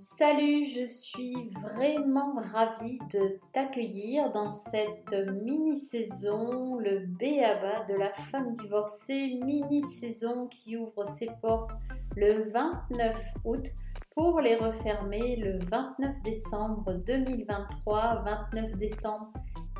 Salut, 0.00 0.64
je 0.64 0.84
suis 0.84 1.50
vraiment 1.60 2.34
ravie 2.52 3.00
de 3.12 3.40
t'accueillir 3.52 4.30
dans 4.30 4.48
cette 4.48 5.12
mini-saison, 5.42 6.76
le 6.76 7.00
BABA 7.00 7.84
de 7.88 7.94
la 7.94 8.12
femme 8.12 8.52
divorcée, 8.52 9.40
mini-saison 9.44 10.46
qui 10.46 10.76
ouvre 10.76 11.04
ses 11.04 11.28
portes 11.42 11.72
le 12.14 12.48
29 12.52 13.34
août 13.44 13.66
pour 14.14 14.40
les 14.40 14.54
refermer 14.54 15.34
le 15.34 15.58
29 15.64 16.22
décembre 16.22 16.92
2023, 17.04 18.22
29 18.52 18.76
décembre 18.76 19.32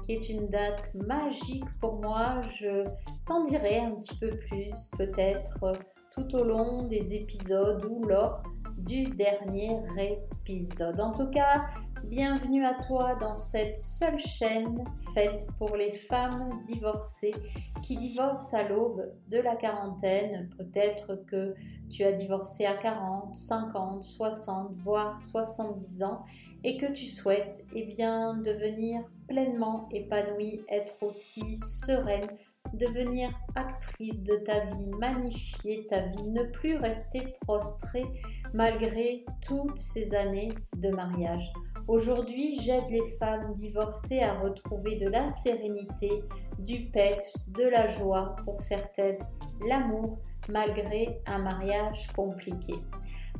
qui 0.04 0.14
est 0.14 0.28
une 0.28 0.48
date 0.48 0.94
magique 0.94 1.64
pour 1.80 2.00
moi. 2.00 2.42
Je 2.42 2.88
t'en 3.24 3.44
dirai 3.44 3.78
un 3.78 3.92
petit 3.92 4.16
peu 4.16 4.30
plus 4.30 4.90
peut-être 4.96 5.74
tout 6.10 6.34
au 6.34 6.42
long 6.42 6.88
des 6.88 7.14
épisodes 7.14 7.84
ou 7.84 8.04
lors 8.04 8.42
du 8.78 9.04
dernier 9.04 9.76
épisode. 9.98 11.00
En 11.00 11.12
tout 11.12 11.28
cas, 11.30 11.66
bienvenue 12.04 12.64
à 12.64 12.74
toi 12.74 13.16
dans 13.16 13.36
cette 13.36 13.76
seule 13.76 14.18
chaîne 14.18 14.84
faite 15.14 15.46
pour 15.58 15.76
les 15.76 15.92
femmes 15.92 16.50
divorcées 16.64 17.34
qui 17.82 17.96
divorcent 17.96 18.54
à 18.56 18.62
l'aube 18.62 19.12
de 19.28 19.38
la 19.38 19.56
quarantaine. 19.56 20.48
Peut-être 20.56 21.16
que 21.26 21.54
tu 21.90 22.04
as 22.04 22.12
divorcé 22.12 22.66
à 22.66 22.74
40, 22.74 23.34
50, 23.34 24.04
60, 24.04 24.76
voire 24.76 25.18
70 25.18 26.02
ans 26.02 26.24
et 26.64 26.76
que 26.76 26.86
tu 26.92 27.06
souhaites 27.06 27.64
eh 27.74 27.84
bien, 27.84 28.34
devenir 28.34 29.02
pleinement 29.28 29.88
épanouie, 29.92 30.60
être 30.68 31.02
aussi 31.02 31.56
sereine 31.56 32.26
devenir 32.74 33.30
actrice 33.54 34.24
de 34.24 34.36
ta 34.36 34.66
vie, 34.66 34.88
magnifier 34.98 35.86
ta 35.86 36.06
vie, 36.06 36.22
ne 36.24 36.44
plus 36.44 36.76
rester 36.76 37.34
prostrée 37.42 38.06
malgré 38.54 39.24
toutes 39.42 39.76
ces 39.76 40.14
années 40.14 40.52
de 40.76 40.90
mariage. 40.90 41.52
Aujourd'hui, 41.86 42.58
j'aide 42.60 42.88
les 42.90 43.16
femmes 43.18 43.52
divorcées 43.54 44.20
à 44.20 44.38
retrouver 44.38 44.96
de 44.96 45.08
la 45.08 45.30
sérénité, 45.30 46.22
du 46.58 46.90
peps, 46.90 47.50
de 47.52 47.64
la 47.64 47.88
joie, 47.88 48.36
pour 48.44 48.60
certaines, 48.60 49.18
l'amour, 49.66 50.18
malgré 50.48 51.20
un 51.26 51.38
mariage 51.38 52.08
compliqué. 52.14 52.74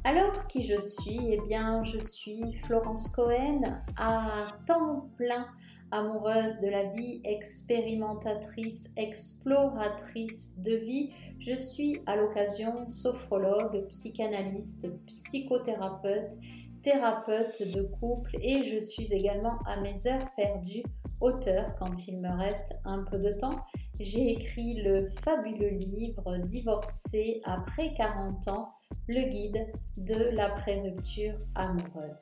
Alors, 0.04 0.46
qui 0.46 0.62
je 0.62 0.80
suis? 0.80 1.32
Eh 1.32 1.40
bien, 1.46 1.82
je 1.84 1.98
suis 1.98 2.54
Florence 2.64 3.10
Cohen, 3.10 3.60
à 3.96 4.46
temps 4.66 5.10
plein 5.16 5.46
amoureuse 5.90 6.60
de 6.60 6.68
la 6.68 6.84
vie, 6.84 7.20
expérimentatrice, 7.24 8.92
exploratrice 8.96 10.60
de 10.62 10.74
vie. 10.76 11.12
Je 11.40 11.54
suis 11.54 12.00
à 12.06 12.16
l'occasion 12.16 12.88
sophrologue, 12.88 13.86
psychanalyste, 13.88 14.88
psychothérapeute, 15.06 16.34
thérapeute 16.82 17.62
de 17.74 17.82
couple 17.82 18.36
et 18.40 18.64
je 18.64 18.78
suis 18.78 19.12
également 19.12 19.58
à 19.66 19.80
mes 19.80 20.06
heures 20.06 20.28
perdues 20.36 20.82
auteur 21.20 21.74
quand 21.76 22.06
il 22.06 22.20
me 22.20 22.30
reste 22.36 22.80
un 22.84 23.04
peu 23.04 23.18
de 23.18 23.32
temps. 23.32 23.64
J'ai 24.00 24.32
écrit 24.32 24.82
le 24.82 25.06
fabuleux 25.06 25.78
livre 25.78 26.38
Divorcé 26.38 27.40
après 27.44 27.94
40 27.94 28.48
ans, 28.48 28.72
le 29.06 29.28
guide 29.28 29.66
de 29.96 30.30
l'après-rupture 30.34 31.38
amoureuse. 31.54 32.20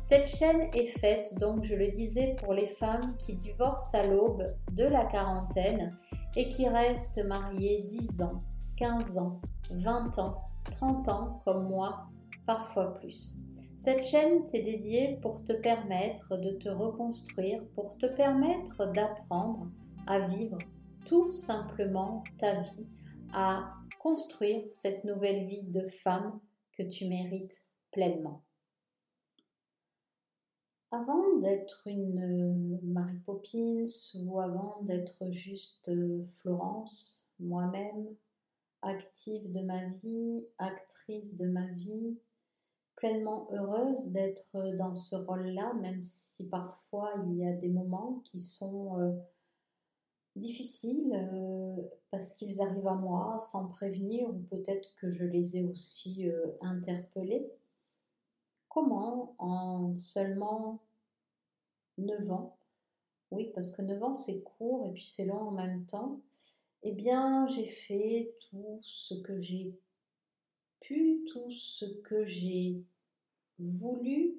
Cette 0.00 0.28
chaîne 0.28 0.68
est 0.72 0.86
faite, 0.86 1.36
donc 1.40 1.64
je 1.64 1.74
le 1.74 1.90
disais, 1.90 2.36
pour 2.38 2.52
les 2.52 2.66
femmes 2.66 3.16
qui 3.18 3.34
divorcent 3.34 3.94
à 3.94 4.06
l'aube 4.06 4.46
de 4.72 4.84
la 4.84 5.04
quarantaine 5.04 5.96
et 6.36 6.48
qui 6.48 6.68
restent 6.68 7.24
mariées 7.24 7.82
10 7.88 8.22
ans, 8.22 8.42
15 8.76 9.18
ans, 9.18 9.40
20 9.70 10.18
ans, 10.18 10.42
30 10.70 11.08
ans 11.08 11.40
comme 11.44 11.68
moi, 11.68 12.08
parfois 12.46 12.94
plus. 12.94 13.38
Cette 13.74 14.04
chaîne 14.04 14.44
t'est 14.44 14.62
dédiée 14.62 15.18
pour 15.22 15.44
te 15.44 15.52
permettre 15.52 16.36
de 16.38 16.50
te 16.50 16.68
reconstruire, 16.68 17.66
pour 17.74 17.96
te 17.96 18.06
permettre 18.06 18.92
d'apprendre 18.92 19.68
à 20.06 20.20
vivre 20.20 20.58
tout 21.04 21.30
simplement 21.30 22.22
ta 22.38 22.60
vie, 22.60 22.86
à 23.32 23.74
construire 23.98 24.64
cette 24.70 25.04
nouvelle 25.04 25.46
vie 25.46 25.64
de 25.64 25.86
femme 25.86 26.40
que 26.72 26.82
tu 26.82 27.06
mérites 27.06 27.62
pleinement. 27.92 28.42
Avant 30.90 31.38
d'être 31.38 31.82
une 31.86 32.20
euh, 32.20 32.78
Marie 32.84 33.18
Poppins 33.26 33.84
ou 34.24 34.40
avant 34.40 34.80
d'être 34.82 35.30
juste 35.32 35.88
euh, 35.88 36.24
Florence, 36.38 37.30
moi-même, 37.40 38.06
active 38.86 39.50
de 39.52 39.60
ma 39.60 39.84
vie, 39.88 40.44
actrice 40.58 41.36
de 41.36 41.46
ma 41.46 41.66
vie, 41.66 42.16
pleinement 42.96 43.48
heureuse 43.52 44.12
d'être 44.12 44.76
dans 44.76 44.94
ce 44.94 45.16
rôle-là, 45.16 45.74
même 45.74 46.02
si 46.02 46.48
parfois 46.48 47.12
il 47.26 47.36
y 47.36 47.46
a 47.46 47.52
des 47.52 47.68
moments 47.68 48.22
qui 48.24 48.38
sont 48.38 48.98
euh, 49.00 49.12
difficiles 50.34 51.12
parce 52.10 52.34
qu'ils 52.34 52.62
arrivent 52.62 52.86
à 52.86 52.94
moi 52.94 53.38
sans 53.38 53.68
prévenir 53.68 54.28
ou 54.28 54.38
peut-être 54.50 54.94
que 54.96 55.10
je 55.10 55.24
les 55.24 55.58
ai 55.58 55.64
aussi 55.64 56.30
interpellés. 56.62 57.50
Comment 58.68 59.34
en 59.38 59.98
seulement 59.98 60.80
9 61.98 62.30
ans, 62.30 62.56
oui, 63.30 63.50
parce 63.54 63.70
que 63.70 63.82
9 63.82 64.02
ans 64.02 64.14
c'est 64.14 64.42
court 64.42 64.86
et 64.86 64.92
puis 64.92 65.04
c'est 65.04 65.24
long 65.24 65.48
en 65.48 65.52
même 65.52 65.86
temps, 65.86 66.20
eh 66.88 66.92
bien 66.92 67.48
j'ai 67.48 67.66
fait 67.66 68.32
tout 68.48 68.78
ce 68.80 69.14
que 69.14 69.40
j'ai 69.40 69.76
pu, 70.78 71.24
tout 71.32 71.50
ce 71.50 71.84
que 71.84 72.24
j'ai 72.24 72.80
voulu 73.58 74.36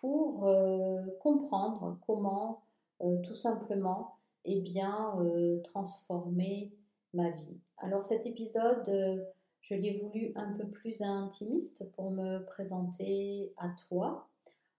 pour 0.00 0.46
euh, 0.46 1.02
comprendre 1.20 1.98
comment 2.06 2.62
euh, 3.02 3.20
tout 3.22 3.34
simplement 3.34 4.16
eh 4.46 4.60
bien, 4.60 5.18
euh, 5.20 5.60
transformer 5.60 6.72
ma 7.12 7.30
vie. 7.30 7.60
Alors 7.78 8.02
cet 8.02 8.24
épisode, 8.24 9.26
je 9.60 9.74
l'ai 9.74 9.98
voulu 9.98 10.32
un 10.36 10.52
peu 10.54 10.66
plus 10.66 11.02
intimiste 11.02 11.90
pour 11.92 12.10
me 12.10 12.44
présenter 12.46 13.52
à 13.58 13.68
toi, 13.88 14.26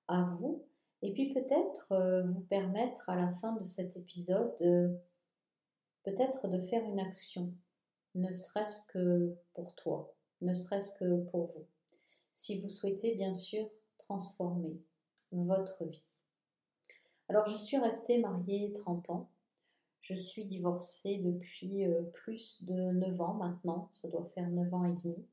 à 0.07 0.23
vous, 0.39 0.63
et 1.03 1.13
puis 1.13 1.33
peut-être 1.33 2.23
vous 2.27 2.41
permettre 2.41 3.09
à 3.09 3.15
la 3.15 3.31
fin 3.33 3.53
de 3.53 3.63
cet 3.63 3.95
épisode 3.95 4.55
peut-être 6.05 6.47
de 6.47 6.61
faire 6.61 6.83
une 6.83 6.99
action, 6.99 7.51
ne 8.13 8.31
serait-ce 8.31 8.85
que 8.87 9.35
pour 9.53 9.75
toi, 9.75 10.15
ne 10.41 10.53
serait-ce 10.53 10.97
que 10.99 11.21
pour 11.31 11.47
vous. 11.47 11.65
Si 12.31 12.61
vous 12.61 12.69
souhaitez 12.69 13.15
bien 13.15 13.33
sûr 13.33 13.67
transformer 13.97 14.79
votre 15.31 15.83
vie. 15.85 16.03
Alors 17.27 17.47
je 17.47 17.57
suis 17.57 17.77
restée 17.77 18.19
mariée 18.19 18.71
30 18.71 19.09
ans. 19.09 19.29
Je 20.01 20.13
suis 20.13 20.45
divorcée 20.45 21.17
depuis 21.17 21.85
euh, 21.85 22.03
plus 22.13 22.63
de 22.65 22.73
9 22.73 23.21
ans 23.21 23.33
maintenant, 23.33 23.89
ça 23.91 24.07
doit 24.07 24.29
faire 24.35 24.47
9 24.47 24.73
ans 24.73 24.85
et 24.85 24.93
demi. 24.93 25.25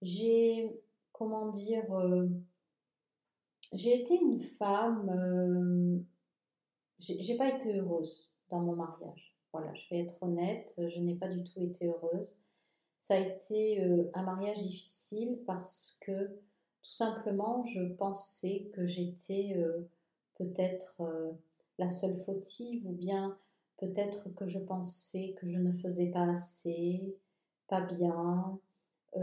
J'ai, 0.00 0.80
comment 1.12 1.50
dire, 1.50 1.92
euh, 1.92 2.26
j'ai 3.74 4.00
été 4.00 4.18
une 4.18 4.40
femme, 4.40 5.10
euh, 5.10 5.98
j'ai 6.98 7.36
pas 7.36 7.50
été 7.50 7.78
heureuse 7.78 8.30
dans 8.48 8.60
mon 8.60 8.76
mariage. 8.76 9.33
Voilà, 9.54 9.72
je 9.72 9.88
vais 9.88 10.00
être 10.00 10.22
honnête, 10.22 10.74
je 10.76 11.00
n'ai 11.00 11.14
pas 11.14 11.28
du 11.28 11.42
tout 11.44 11.60
été 11.60 11.86
heureuse. 11.86 12.42
Ça 12.98 13.14
a 13.14 13.18
été 13.18 13.82
euh, 13.82 14.10
un 14.12 14.22
mariage 14.22 14.60
difficile 14.60 15.38
parce 15.46 15.98
que 16.02 16.26
tout 16.82 16.92
simplement, 16.92 17.64
je 17.64 17.84
pensais 17.84 18.70
que 18.74 18.84
j'étais 18.84 19.54
euh, 19.56 19.88
peut-être 20.36 21.02
la 21.78 21.88
seule 21.88 22.20
fautive 22.26 22.86
ou 22.86 22.92
bien 22.92 23.38
peut-être 23.78 24.34
que 24.34 24.46
je 24.46 24.58
pensais 24.58 25.34
que 25.38 25.48
je 25.48 25.58
ne 25.58 25.72
faisais 25.72 26.10
pas 26.10 26.28
assez, 26.28 27.16
pas 27.68 27.80
bien. 27.80 28.58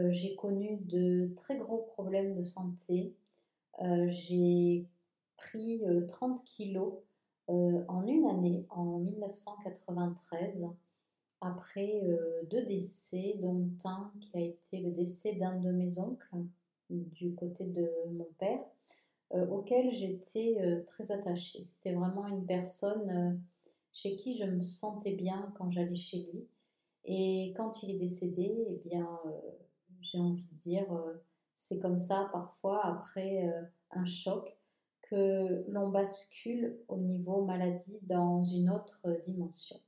j'ai 0.10 0.36
connu 0.36 0.78
de 0.78 1.32
très 1.36 1.58
gros 1.58 1.84
problèmes 1.94 2.36
de 2.36 2.44
santé 2.44 3.14
euh, 3.80 4.08
j'ai 4.10 4.86
pris 5.38 5.82
30 6.08 6.40
euh, 6.40 6.44
kilos 6.46 6.94
euh, 7.50 7.84
en 7.88 8.06
une 8.08 8.26
année, 8.28 8.66
en 8.70 9.00
1993, 9.00 10.68
après 11.42 12.04
deux 12.52 12.64
décès, 12.66 13.36
dont 13.42 13.68
un 13.86 14.12
qui 14.20 14.38
a 14.38 14.42
été 14.42 14.80
le 14.80 14.92
décès 14.92 15.34
d'un 15.34 15.58
de 15.58 15.72
mes 15.72 15.98
oncles 15.98 16.36
du 16.92 17.34
côté 17.34 17.66
de 17.66 17.90
mon 18.12 18.28
père, 18.38 18.64
auquel 19.50 19.92
j'étais 19.92 20.84
très 20.86 21.12
attachée. 21.12 21.64
C'était 21.66 21.94
vraiment 21.94 22.28
une 22.28 22.46
personne 22.46 23.42
chez 23.92 24.18
qui 24.18 24.36
je 24.38 24.44
me 24.44 24.62
sentais 24.62 25.14
bien 25.14 25.52
quand 25.58 25.72
j'allais 25.72 25.96
chez 25.96 26.20
lui. 26.32 26.48
Et 27.06 27.56
quand 27.58 27.82
il 27.82 27.90
est 27.90 27.98
décédé, 27.98 28.54
eh 28.70 28.88
bien, 28.88 29.10
j'ai 30.00 30.20
envie 30.20 30.46
de 30.52 30.58
dire, 30.58 30.86
c'est 31.62 31.80
comme 31.80 32.00
ça 32.00 32.30
parfois 32.32 32.84
après 32.86 33.48
euh, 33.48 33.62
un 33.92 34.06
choc 34.06 34.58
que 35.12 35.66
l'on 35.68 35.90
bascule 35.90 36.78
au 36.88 36.98
niveau 36.98 37.44
maladie 37.44 38.00
dans 38.04 38.42
une 38.42 38.70
autre 38.70 39.02
dimension. 39.24 39.80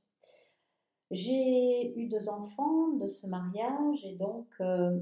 J'ai 1.10 1.98
eu 1.98 2.06
deux 2.08 2.28
enfants 2.28 2.88
de 2.88 3.06
ce 3.06 3.26
mariage 3.26 4.04
et 4.04 4.14
donc 4.16 4.46
euh, 4.60 5.00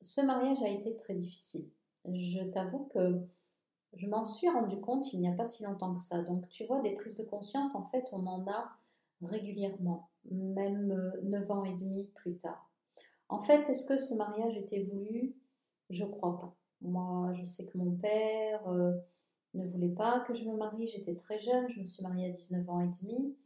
ce 0.00 0.20
mariage 0.20 0.62
a 0.62 0.68
été 0.68 0.96
très 0.96 1.14
difficile. 1.14 1.70
je 2.06 2.42
t'avoue 2.44 2.88
que 2.94 3.20
je 3.94 4.06
m'en 4.06 4.24
suis 4.24 4.48
rendu 4.48 4.80
compte 4.80 5.12
il 5.12 5.20
n'y 5.20 5.28
a 5.28 5.32
pas 5.32 5.44
si 5.44 5.64
longtemps 5.64 5.94
que 5.94 6.00
ça. 6.00 6.22
Donc 6.22 6.48
tu 6.48 6.64
vois, 6.66 6.80
des 6.80 6.94
prises 6.94 7.16
de 7.16 7.24
conscience, 7.24 7.74
en 7.74 7.86
fait, 7.88 8.04
on 8.12 8.26
en 8.26 8.46
a 8.48 8.72
régulièrement, 9.22 10.08
même 10.30 11.12
neuf 11.24 11.50
ans 11.50 11.64
et 11.64 11.74
demi 11.74 12.04
plus 12.14 12.36
tard. 12.36 12.70
En 13.28 13.38
fait, 13.38 13.68
est-ce 13.70 13.86
que 13.86 13.96
ce 13.96 14.14
mariage 14.14 14.56
était 14.56 14.82
voulu? 14.82 15.34
Je 15.90 16.04
crois 16.04 16.38
pas. 16.38 16.54
Moi, 16.80 17.32
je 17.34 17.44
sais 17.44 17.66
que 17.66 17.78
mon 17.78 17.92
père 17.92 18.68
euh, 18.68 18.92
ne 19.54 19.66
voulait 19.66 19.88
pas 19.88 20.20
que 20.20 20.34
je 20.34 20.44
me 20.44 20.56
marie. 20.56 20.88
J'étais 20.88 21.14
très 21.14 21.38
jeune, 21.38 21.68
je 21.68 21.80
me 21.80 21.84
suis 21.84 22.02
mariée 22.02 22.26
à 22.26 22.30
19 22.30 22.68
ans 22.70 22.80
et 22.80 22.90
demi. 23.02 23.36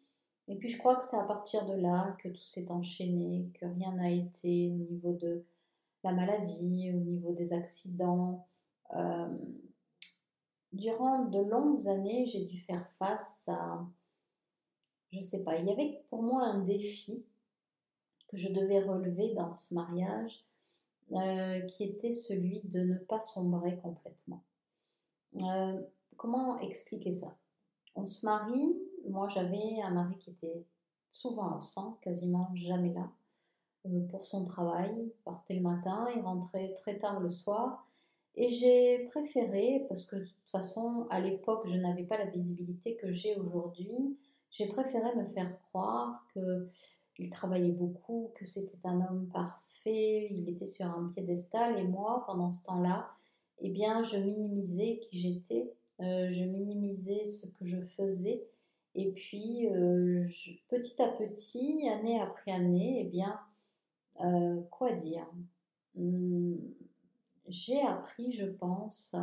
Et 0.49 0.57
puis 0.57 0.69
je 0.69 0.79
crois 0.79 0.97
que 0.97 1.03
c'est 1.03 1.17
à 1.17 1.25
partir 1.25 1.67
de 1.67 1.75
là 1.75 2.17
que 2.21 2.29
tout 2.29 2.43
s'est 2.43 2.71
enchaîné, 2.71 3.51
que 3.55 3.67
rien 3.67 3.93
n'a 3.93 4.11
été 4.11 4.71
au 4.71 4.93
niveau 4.93 5.13
de 5.13 5.45
la 6.05 6.13
maladie, 6.13 6.93
au 6.95 7.01
niveau 7.01 7.33
des 7.33 7.53
accidents. 7.53 8.47
Euh, 8.95 9.37
durant 10.73 11.25
de 11.25 11.41
longues 11.41 11.89
années, 11.89 12.27
j'ai 12.27 12.45
dû 12.45 12.61
faire 12.61 12.89
face 12.99 13.49
à, 13.49 13.85
je 15.11 15.21
sais 15.21 15.43
pas, 15.43 15.57
il 15.57 15.67
y 15.67 15.73
avait 15.73 16.05
pour 16.11 16.23
moi 16.23 16.45
un 16.45 16.63
défi 16.63 17.25
que 18.29 18.37
je 18.37 18.53
devais 18.53 18.83
relever 18.83 19.35
dans 19.35 19.53
ce 19.53 19.75
mariage, 19.75 20.45
euh, 21.13 21.61
qui 21.63 21.85
était 21.85 22.13
celui 22.13 22.61
de 22.65 22.81
ne 22.81 22.97
pas 22.97 23.21
sombrer 23.21 23.79
complètement. 23.79 24.43
Euh, 25.41 25.81
comment 26.17 26.59
expliquer 26.59 27.13
ça? 27.13 27.37
On 27.95 28.07
se 28.07 28.27
marie, 28.27 28.77
moi 29.09 29.29
j'avais 29.29 29.81
un 29.83 29.91
mari 29.91 30.17
qui 30.19 30.31
était 30.31 30.65
souvent 31.11 31.55
absent, 31.55 31.99
quasiment 32.03 32.51
jamais 32.55 32.93
là, 32.93 33.11
euh, 33.87 34.07
pour 34.09 34.25
son 34.25 34.45
travail, 34.45 34.95
il 34.99 35.11
partait 35.25 35.55
le 35.55 35.63
matin, 35.63 36.09
il 36.15 36.21
rentrait 36.21 36.75
très 36.75 36.99
tard 36.99 37.21
le 37.21 37.29
soir, 37.29 37.87
et 38.35 38.51
j'ai 38.51 39.05
préféré, 39.07 39.87
parce 39.89 40.05
que 40.05 40.17
de 40.17 40.25
toute 40.25 40.51
façon 40.51 41.07
à 41.11 41.21
l'époque 41.21 41.67
je 41.67 41.77
n'avais 41.77 42.05
pas 42.05 42.19
la 42.19 42.27
visibilité 42.27 42.97
que 42.97 43.11
j'ai 43.11 43.37
aujourd'hui, 43.37 44.19
j'ai 44.51 44.67
préféré 44.67 45.15
me 45.17 45.25
faire 45.25 45.59
croire 45.69 46.27
que 46.35 46.69
il 47.19 47.31
travaillait 47.31 47.73
beaucoup, 47.73 48.31
que 48.35 48.45
c'était 48.45 48.87
un 48.87 49.01
homme 49.01 49.29
parfait, 49.33 50.29
il 50.31 50.49
était 50.49 50.67
sur 50.67 50.87
un 50.87 51.11
piédestal, 51.15 51.79
et 51.79 51.85
moi, 51.85 52.25
pendant 52.27 52.53
ce 52.53 52.65
temps-là, 52.65 53.09
eh 53.59 53.71
bien, 53.71 54.03
je 54.03 54.19
minimisais 54.19 55.01
qui 55.01 55.19
j'étais, 55.19 55.73
euh, 56.01 56.29
je 56.29 56.45
minimisais 56.45 57.25
ce 57.25 57.47
que 57.47 57.65
je 57.65 57.81
faisais, 57.81 58.45
et 58.95 59.13
puis, 59.13 59.69
euh, 59.69 60.27
petit 60.69 61.01
à 61.03 61.09
petit, 61.09 61.89
année 61.89 62.21
après 62.21 62.51
année, 62.51 62.99
eh 63.01 63.05
bien, 63.05 63.39
euh, 64.21 64.61
quoi 64.71 64.93
dire? 64.93 65.27
Hmm, 65.95 66.57
J'ai 67.49 67.81
appris, 67.83 68.33
je 68.33 68.47
pense, 68.47 69.15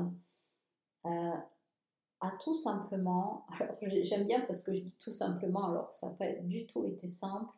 à 2.23 2.31
tout 2.39 2.55
simplement, 2.55 3.45
alors 3.59 3.75
j'aime 3.81 4.25
bien 4.25 4.41
parce 4.41 4.63
que 4.63 4.73
je 4.73 4.79
dis 4.79 4.93
tout 4.99 5.11
simplement 5.11 5.65
alors 5.67 5.89
que 5.89 5.95
ça 5.95 6.09
n'a 6.09 6.15
pas 6.15 6.31
du 6.41 6.65
tout 6.65 6.85
été 6.85 7.07
simple, 7.07 7.53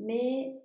mais 0.00 0.56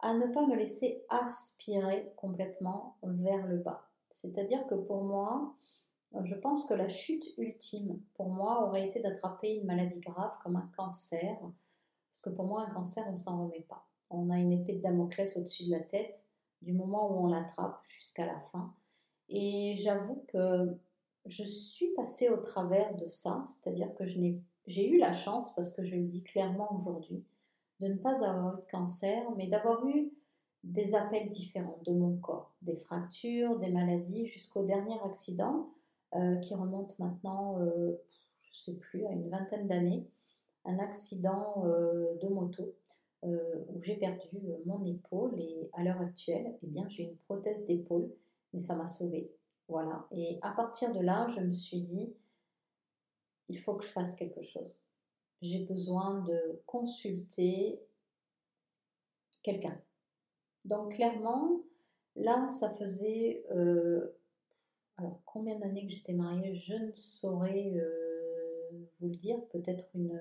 à 0.00 0.14
ne 0.14 0.26
pas 0.32 0.46
me 0.46 0.56
laisser 0.56 1.02
aspirer 1.08 2.12
complètement 2.16 2.96
vers 3.02 3.46
le 3.46 3.58
bas. 3.58 3.86
C'est-à-dire 4.08 4.66
que 4.66 4.74
pour 4.74 5.04
moi, 5.04 5.54
je 6.24 6.34
pense 6.34 6.66
que 6.66 6.74
la 6.74 6.88
chute 6.88 7.24
ultime, 7.38 8.00
pour 8.14 8.28
moi, 8.30 8.66
aurait 8.66 8.86
été 8.86 9.00
d'attraper 9.00 9.56
une 9.56 9.66
maladie 9.66 10.00
grave 10.00 10.36
comme 10.42 10.56
un 10.56 10.68
cancer. 10.76 11.38
Parce 11.40 12.22
que 12.22 12.30
pour 12.30 12.46
moi, 12.46 12.62
un 12.62 12.70
cancer, 12.70 13.04
on 13.08 13.16
s'en 13.16 13.44
remet 13.44 13.64
pas. 13.68 13.86
On 14.10 14.28
a 14.30 14.38
une 14.38 14.52
épée 14.52 14.74
de 14.74 14.82
Damoclès 14.82 15.36
au-dessus 15.36 15.66
de 15.66 15.70
la 15.70 15.80
tête 15.80 16.24
du 16.62 16.72
moment 16.72 17.10
où 17.10 17.24
on 17.24 17.28
l'attrape 17.28 17.80
jusqu'à 17.84 18.26
la 18.26 18.38
fin. 18.52 18.74
Et 19.28 19.76
j'avoue 19.76 20.24
que 20.28 20.76
je 21.26 21.44
suis 21.44 21.92
passée 21.94 22.28
au 22.28 22.38
travers 22.38 22.96
de 22.96 23.06
ça, 23.06 23.44
c'est-à-dire 23.46 23.94
que 23.94 24.04
j'ai 24.04 24.88
eu 24.88 24.98
la 24.98 25.12
chance, 25.12 25.54
parce 25.54 25.72
que 25.72 25.84
je 25.84 25.94
le 25.94 26.02
dis 26.02 26.24
clairement 26.24 26.80
aujourd'hui, 26.80 27.24
de 27.78 27.86
ne 27.86 27.94
pas 27.94 28.28
avoir 28.28 28.54
eu 28.54 28.62
de 28.62 28.70
cancer, 28.70 29.30
mais 29.36 29.46
d'avoir 29.46 29.86
eu 29.86 30.12
des 30.64 30.94
appels 30.94 31.28
différents 31.28 31.78
de 31.86 31.92
mon 31.92 32.16
corps, 32.16 32.52
des 32.62 32.76
fractures, 32.76 33.58
des 33.58 33.70
maladies, 33.70 34.26
jusqu'au 34.26 34.64
dernier 34.64 35.00
accident 35.04 35.68
euh, 35.68 35.79
qui 36.42 36.54
remonte 36.54 36.98
maintenant, 36.98 37.60
euh, 37.60 37.92
je 38.40 38.50
ne 38.70 38.74
sais 38.74 38.80
plus, 38.80 39.06
à 39.06 39.12
une 39.12 39.28
vingtaine 39.30 39.66
d'années, 39.68 40.08
un 40.64 40.78
accident 40.78 41.64
euh, 41.66 42.16
de 42.20 42.28
moto 42.28 42.74
où 43.22 43.82
j'ai 43.82 43.96
perdu 43.96 44.40
mon 44.64 44.82
épaule 44.86 45.38
et 45.38 45.68
à 45.74 45.84
l'heure 45.84 46.00
actuelle, 46.00 46.56
eh 46.62 46.66
bien, 46.66 46.88
j'ai 46.88 47.02
une 47.02 47.16
prothèse 47.18 47.66
d'épaule, 47.66 48.10
mais 48.54 48.60
ça 48.60 48.74
m'a 48.76 48.86
sauvée. 48.86 49.30
Voilà. 49.68 50.06
Et 50.10 50.38
à 50.40 50.52
partir 50.52 50.94
de 50.94 51.00
là, 51.00 51.28
je 51.28 51.40
me 51.40 51.52
suis 51.52 51.82
dit, 51.82 52.14
il 53.50 53.58
faut 53.58 53.74
que 53.74 53.84
je 53.84 53.90
fasse 53.90 54.14
quelque 54.16 54.40
chose 54.40 54.82
j'ai 55.42 55.64
besoin 55.64 56.22
de 56.22 56.60
consulter 56.66 57.80
quelqu'un. 59.42 59.80
Donc 60.64 60.94
clairement, 60.94 61.62
là, 62.16 62.48
ça 62.48 62.70
faisait... 62.74 63.44
Euh, 63.52 64.16
alors 65.00 65.20
combien 65.24 65.58
d'années 65.58 65.86
que 65.86 65.92
j'étais 65.92 66.12
mariée, 66.12 66.54
je 66.54 66.74
ne 66.74 66.92
saurais 66.94 67.72
euh, 67.74 68.70
vous 69.00 69.08
le 69.08 69.16
dire, 69.16 69.40
peut-être 69.52 69.88
une... 69.94 70.20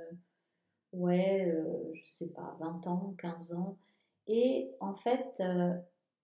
Ouais, 0.92 1.46
euh, 1.46 1.92
je 1.94 2.02
sais 2.06 2.30
pas, 2.32 2.58
20 2.60 2.88
ans, 2.88 3.14
15 3.20 3.54
ans. 3.54 3.78
Et 4.26 4.72
en 4.80 4.96
fait, 4.96 5.42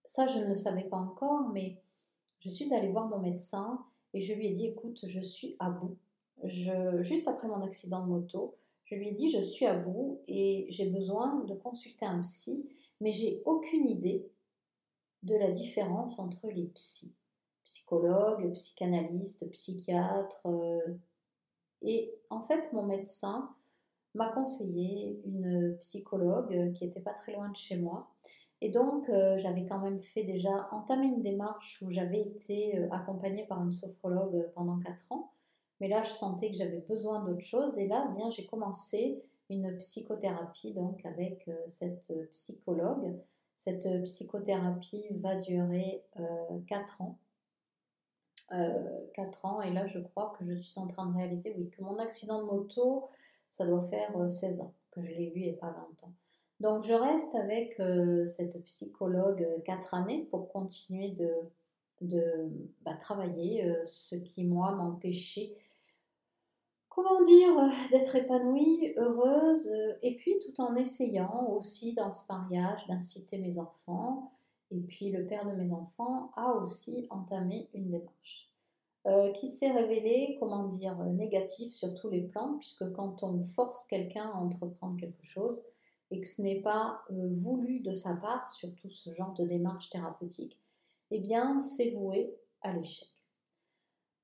ça, 0.05 0.27
je 0.27 0.39
ne 0.39 0.47
le 0.47 0.55
savais 0.55 0.85
pas 0.85 0.97
encore, 0.97 1.49
mais 1.49 1.77
je 2.39 2.49
suis 2.49 2.73
allée 2.73 2.89
voir 2.89 3.07
mon 3.07 3.19
médecin 3.19 3.83
et 4.13 4.21
je 4.21 4.33
lui 4.33 4.47
ai 4.47 4.51
dit, 4.51 4.67
écoute, 4.67 5.01
je 5.03 5.19
suis 5.19 5.55
à 5.59 5.69
bout. 5.69 5.97
Juste 6.43 7.27
après 7.27 7.47
mon 7.47 7.61
accident 7.61 8.01
de 8.01 8.09
moto, 8.09 8.55
je 8.85 8.95
lui 8.95 9.09
ai 9.09 9.13
dit, 9.13 9.29
je 9.29 9.41
suis 9.41 9.65
à 9.65 9.75
bout 9.75 10.21
et 10.27 10.67
j'ai 10.69 10.89
besoin 10.89 11.43
de 11.45 11.55
consulter 11.55 12.05
un 12.05 12.21
psy, 12.21 12.69
mais 13.01 13.11
j'ai 13.11 13.41
aucune 13.45 13.89
idée 13.89 14.29
de 15.23 15.35
la 15.35 15.49
différence 15.49 16.19
entre 16.19 16.47
les 16.47 16.65
psys, 16.65 17.15
psychologues, 17.65 18.53
psychanalystes, 18.53 19.49
psychiatres. 19.51 20.45
Euh, 20.45 20.95
et 21.81 22.13
en 22.29 22.41
fait, 22.41 22.71
mon 22.73 22.83
médecin 22.83 23.49
m'a 24.13 24.29
conseillé 24.29 25.21
une 25.25 25.75
psychologue 25.79 26.73
qui 26.73 26.85
n'était 26.85 27.01
pas 27.01 27.13
très 27.13 27.33
loin 27.33 27.49
de 27.49 27.55
chez 27.55 27.77
moi. 27.77 28.09
Et 28.61 28.69
donc, 28.69 29.09
euh, 29.09 29.37
j'avais 29.37 29.65
quand 29.65 29.79
même 29.79 30.01
fait 30.01 30.23
déjà 30.23 30.69
entamer 30.71 31.07
une 31.07 31.21
démarche 31.21 31.81
où 31.81 31.91
j'avais 31.91 32.21
été 32.21 32.79
euh, 32.79 32.87
accompagnée 32.91 33.45
par 33.45 33.61
une 33.61 33.73
sophrologue 33.73 34.49
pendant 34.55 34.79
4 34.79 35.11
ans. 35.11 35.31
Mais 35.81 35.89
là, 35.89 36.01
je 36.01 36.09
sentais 36.09 36.51
que 36.51 36.57
j'avais 36.57 36.79
besoin 36.87 37.23
d'autre 37.25 37.41
chose. 37.41 37.77
Et 37.77 37.87
là, 37.87 38.07
eh 38.09 38.15
bien, 38.15 38.29
j'ai 38.29 38.45
commencé 38.45 39.21
une 39.49 39.75
psychothérapie 39.77 40.73
donc 40.73 41.05
avec 41.05 41.49
cette 41.67 42.11
psychologue. 42.31 43.13
Cette 43.55 44.03
psychothérapie 44.03 45.05
va 45.11 45.35
durer 45.35 46.03
4 46.67 47.01
euh, 47.01 47.03
ans. 47.03 47.17
4 48.49 48.55
euh, 48.55 49.47
ans. 49.47 49.61
Et 49.61 49.71
là, 49.71 49.85
je 49.85 49.99
crois 49.99 50.33
que 50.37 50.45
je 50.45 50.53
suis 50.53 50.79
en 50.79 50.87
train 50.87 51.05
de 51.07 51.15
réaliser, 51.15 51.53
oui, 51.57 51.69
que 51.69 51.81
mon 51.81 51.97
accident 51.97 52.41
de 52.41 52.45
moto, 52.45 53.09
ça 53.49 53.65
doit 53.65 53.83
faire 53.83 54.13
16 54.29 54.61
ans 54.61 54.73
que 54.91 55.01
je 55.01 55.11
l'ai 55.11 55.31
eu 55.35 55.43
et 55.43 55.53
pas 55.53 55.67
20 55.67 56.07
ans. 56.07 56.13
Donc, 56.61 56.83
je 56.83 56.93
reste 56.93 57.35
avec 57.35 57.81
cette 58.27 58.63
psychologue 58.63 59.45
4 59.65 59.93
années 59.93 60.27
pour 60.31 60.49
continuer 60.49 61.15
de, 62.01 62.49
bah, 62.83 62.93
travailler 62.93 63.73
ce 63.85 64.15
qui, 64.15 64.45
moi, 64.45 64.71
m'empêchait 64.71 65.55
comment 66.95 67.21
dire, 67.23 67.59
euh, 67.59 67.69
d'être 67.91 68.15
épanouie, 68.15 68.93
heureuse, 68.97 69.67
euh, 69.67 69.93
et 70.01 70.15
puis 70.15 70.39
tout 70.39 70.61
en 70.61 70.75
essayant 70.75 71.49
aussi 71.49 71.93
dans 71.93 72.11
ce 72.11 72.31
mariage 72.31 72.87
d'inciter 72.87 73.37
mes 73.37 73.59
enfants, 73.59 74.31
et 74.71 74.79
puis 74.79 75.11
le 75.11 75.25
père 75.25 75.45
de 75.45 75.55
mes 75.55 75.71
enfants 75.71 76.31
a 76.35 76.53
aussi 76.53 77.07
entamé 77.09 77.69
une 77.73 77.91
démarche 77.91 78.49
euh, 79.07 79.31
qui 79.33 79.47
s'est 79.47 79.71
révélée, 79.71 80.37
comment 80.39 80.67
dire, 80.67 80.97
négative 81.05 81.71
sur 81.71 81.93
tous 81.93 82.09
les 82.09 82.21
plans, 82.21 82.57
puisque 82.57 82.91
quand 82.93 83.23
on 83.23 83.43
force 83.43 83.85
quelqu'un 83.85 84.25
à 84.25 84.37
entreprendre 84.37 84.99
quelque 84.99 85.23
chose, 85.23 85.61
et 86.11 86.21
que 86.21 86.27
ce 86.27 86.41
n'est 86.41 86.61
pas 86.61 87.01
voulu 87.09 87.79
de 87.79 87.93
sa 87.93 88.15
part, 88.15 88.49
surtout 88.49 88.89
ce 88.89 89.11
genre 89.11 89.33
de 89.33 89.45
démarche 89.45 89.89
thérapeutique, 89.89 90.59
eh 91.11 91.19
bien 91.19 91.59
c'est 91.59 91.91
voué 91.91 92.35
à 92.61 92.73
l'échec. 92.73 93.09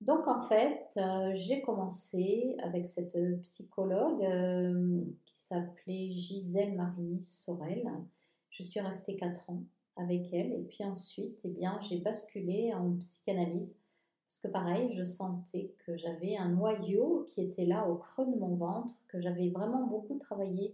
Donc 0.02 0.28
en 0.28 0.42
fait, 0.42 0.88
euh, 0.98 1.32
j'ai 1.36 1.62
commencé 1.62 2.56
avec 2.64 2.88
cette 2.88 3.16
psychologue 3.44 4.24
euh, 4.24 5.04
qui 5.26 5.40
s'appelait 5.40 6.10
Gisèle 6.10 6.74
Marini 6.74 7.22
Sorel. 7.22 7.88
Je 8.50 8.64
suis 8.64 8.80
restée 8.80 9.16
4 9.16 9.52
ans 9.52 9.64
avec 9.96 10.34
elle 10.34 10.54
et 10.54 10.64
puis 10.64 10.84
ensuite, 10.84 11.40
eh 11.44 11.50
bien, 11.50 11.80
j'ai 11.82 11.98
basculé 11.98 12.74
en 12.74 12.96
psychanalyse 12.98 13.78
parce 14.32 14.40
que 14.40 14.48
pareil, 14.48 14.90
je 14.94 15.04
sentais 15.04 15.76
que 15.86 15.98
j'avais 15.98 16.38
un 16.38 16.48
noyau 16.48 17.26
qui 17.28 17.42
était 17.42 17.66
là 17.66 17.86
au 17.90 17.96
creux 17.96 18.26
de 18.26 18.40
mon 18.40 18.56
ventre, 18.56 18.94
que 19.10 19.20
j'avais 19.20 19.50
vraiment 19.50 19.88
beaucoup 19.88 20.18
travaillé 20.18 20.74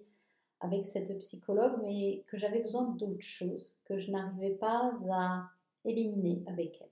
avec 0.59 0.85
cette 0.85 1.17
psychologue, 1.17 1.79
mais 1.81 2.23
que 2.27 2.37
j'avais 2.37 2.61
besoin 2.61 2.91
d'autre 2.91 3.19
chose, 3.19 3.75
que 3.85 3.97
je 3.97 4.11
n'arrivais 4.11 4.55
pas 4.55 4.91
à 5.11 5.49
éliminer 5.85 6.43
avec 6.45 6.79
elle. 6.81 6.91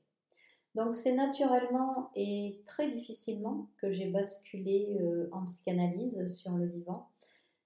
Donc 0.73 0.95
c'est 0.95 1.13
naturellement 1.13 2.09
et 2.15 2.59
très 2.65 2.89
difficilement 2.89 3.69
que 3.77 3.91
j'ai 3.91 4.07
basculé 4.07 4.97
euh, 4.99 5.29
en 5.31 5.45
psychanalyse 5.45 6.25
sur 6.25 6.51
le 6.57 6.67
divan. 6.67 7.07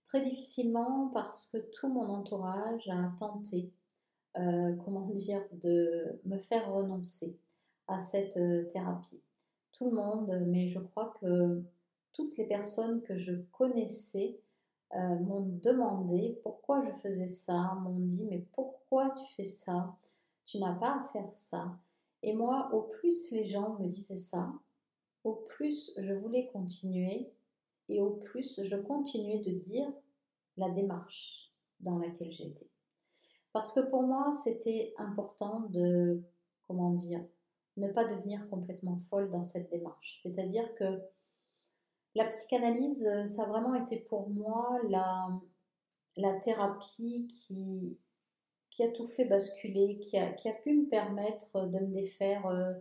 Très 0.03 0.21
difficilement 0.21 1.09
parce 1.13 1.47
que 1.47 1.57
tout 1.57 1.87
mon 1.87 2.09
entourage 2.09 2.89
a 2.89 3.13
tenté, 3.17 3.71
euh, 4.37 4.75
comment 4.85 5.07
dire, 5.07 5.43
de 5.53 6.19
me 6.25 6.37
faire 6.37 6.71
renoncer 6.71 7.37
à 7.87 7.99
cette 7.99 8.37
euh, 8.37 8.65
thérapie. 8.65 9.21
Tout 9.73 9.89
le 9.89 9.95
monde, 9.95 10.43
mais 10.47 10.67
je 10.67 10.79
crois 10.79 11.13
que 11.19 11.63
toutes 12.13 12.37
les 12.37 12.45
personnes 12.45 13.01
que 13.01 13.17
je 13.17 13.33
connaissais 13.51 14.39
m'ont 14.91 15.45
demandé 15.61 16.39
pourquoi 16.41 16.83
je 16.83 16.91
faisais 17.01 17.27
ça, 17.27 17.77
m'ont 17.83 17.99
dit 17.99 18.25
mais 18.25 18.43
pourquoi 18.53 19.11
tu 19.11 19.35
fais 19.35 19.43
ça? 19.43 19.95
Tu 20.47 20.57
n'as 20.57 20.73
pas 20.73 20.95
à 20.95 21.09
faire 21.13 21.31
ça. 21.31 21.77
Et 22.23 22.33
moi, 22.33 22.73
au 22.73 22.81
plus 22.81 23.31
les 23.31 23.45
gens 23.45 23.77
me 23.77 23.87
disaient 23.87 24.17
ça, 24.17 24.51
au 25.23 25.33
plus 25.33 25.93
je 25.97 26.13
voulais 26.13 26.47
continuer 26.47 27.31
et 27.87 28.01
au 28.01 28.11
plus 28.11 28.61
je 28.63 28.75
continuais 28.75 29.39
de 29.39 29.51
dire 29.51 29.91
la 30.57 30.69
démarche 30.69 31.51
dans 31.79 31.97
laquelle 31.97 32.31
j'étais. 32.31 32.68
Parce 33.59 33.73
que 33.73 33.89
pour 33.89 34.03
moi, 34.03 34.31
c'était 34.31 34.93
important 34.97 35.65
de, 35.71 36.23
comment 36.65 36.91
dire, 36.91 37.21
ne 37.75 37.89
pas 37.89 38.05
devenir 38.05 38.49
complètement 38.49 39.01
folle 39.09 39.29
dans 39.29 39.43
cette 39.43 39.69
démarche. 39.69 40.17
C'est-à-dire 40.23 40.73
que 40.75 41.01
la 42.15 42.23
psychanalyse, 42.23 43.05
ça 43.25 43.43
a 43.43 43.47
vraiment 43.47 43.75
été 43.75 43.97
pour 43.97 44.29
moi 44.29 44.79
la, 44.87 45.27
la 46.15 46.35
thérapie 46.35 47.27
qui, 47.27 47.97
qui 48.69 48.81
a 48.81 48.91
tout 48.91 49.05
fait 49.05 49.25
basculer, 49.25 49.99
qui 49.99 50.17
a, 50.17 50.31
qui 50.31 50.47
a 50.47 50.53
pu 50.53 50.73
me 50.73 50.87
permettre 50.87 51.65
de 51.65 51.79
me 51.79 51.93
défaire 51.93 52.47
euh, 52.47 52.75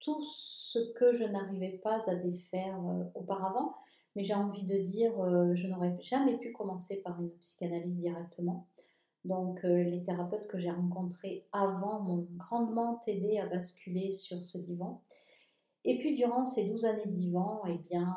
tout 0.00 0.22
ce 0.22 0.78
que 0.94 1.12
je 1.12 1.24
n'arrivais 1.24 1.78
pas 1.84 2.10
à 2.10 2.14
défaire 2.14 2.80
euh, 2.88 3.04
auparavant. 3.14 3.76
Mais 4.14 4.24
j'ai 4.24 4.32
envie 4.32 4.64
de 4.64 4.78
dire, 4.78 5.20
euh, 5.20 5.54
je 5.54 5.68
n'aurais 5.68 5.94
jamais 6.00 6.38
pu 6.38 6.52
commencer 6.52 7.02
par 7.02 7.20
une 7.20 7.32
psychanalyse 7.32 8.00
directement. 8.00 8.66
Donc 9.26 9.62
les 9.62 10.02
thérapeutes 10.02 10.46
que 10.46 10.58
j'ai 10.58 10.70
rencontrés 10.70 11.46
avant 11.52 12.00
m'ont 12.00 12.26
grandement 12.36 13.00
aidé 13.06 13.38
à 13.38 13.46
basculer 13.46 14.12
sur 14.12 14.44
ce 14.44 14.56
divan. 14.58 15.02
Et 15.84 15.98
puis 15.98 16.14
durant 16.14 16.44
ces 16.44 16.68
12 16.68 16.84
années 16.84 17.06
de 17.06 17.12
divan, 17.12 17.62
eh 17.66 17.78
bien, 17.78 18.16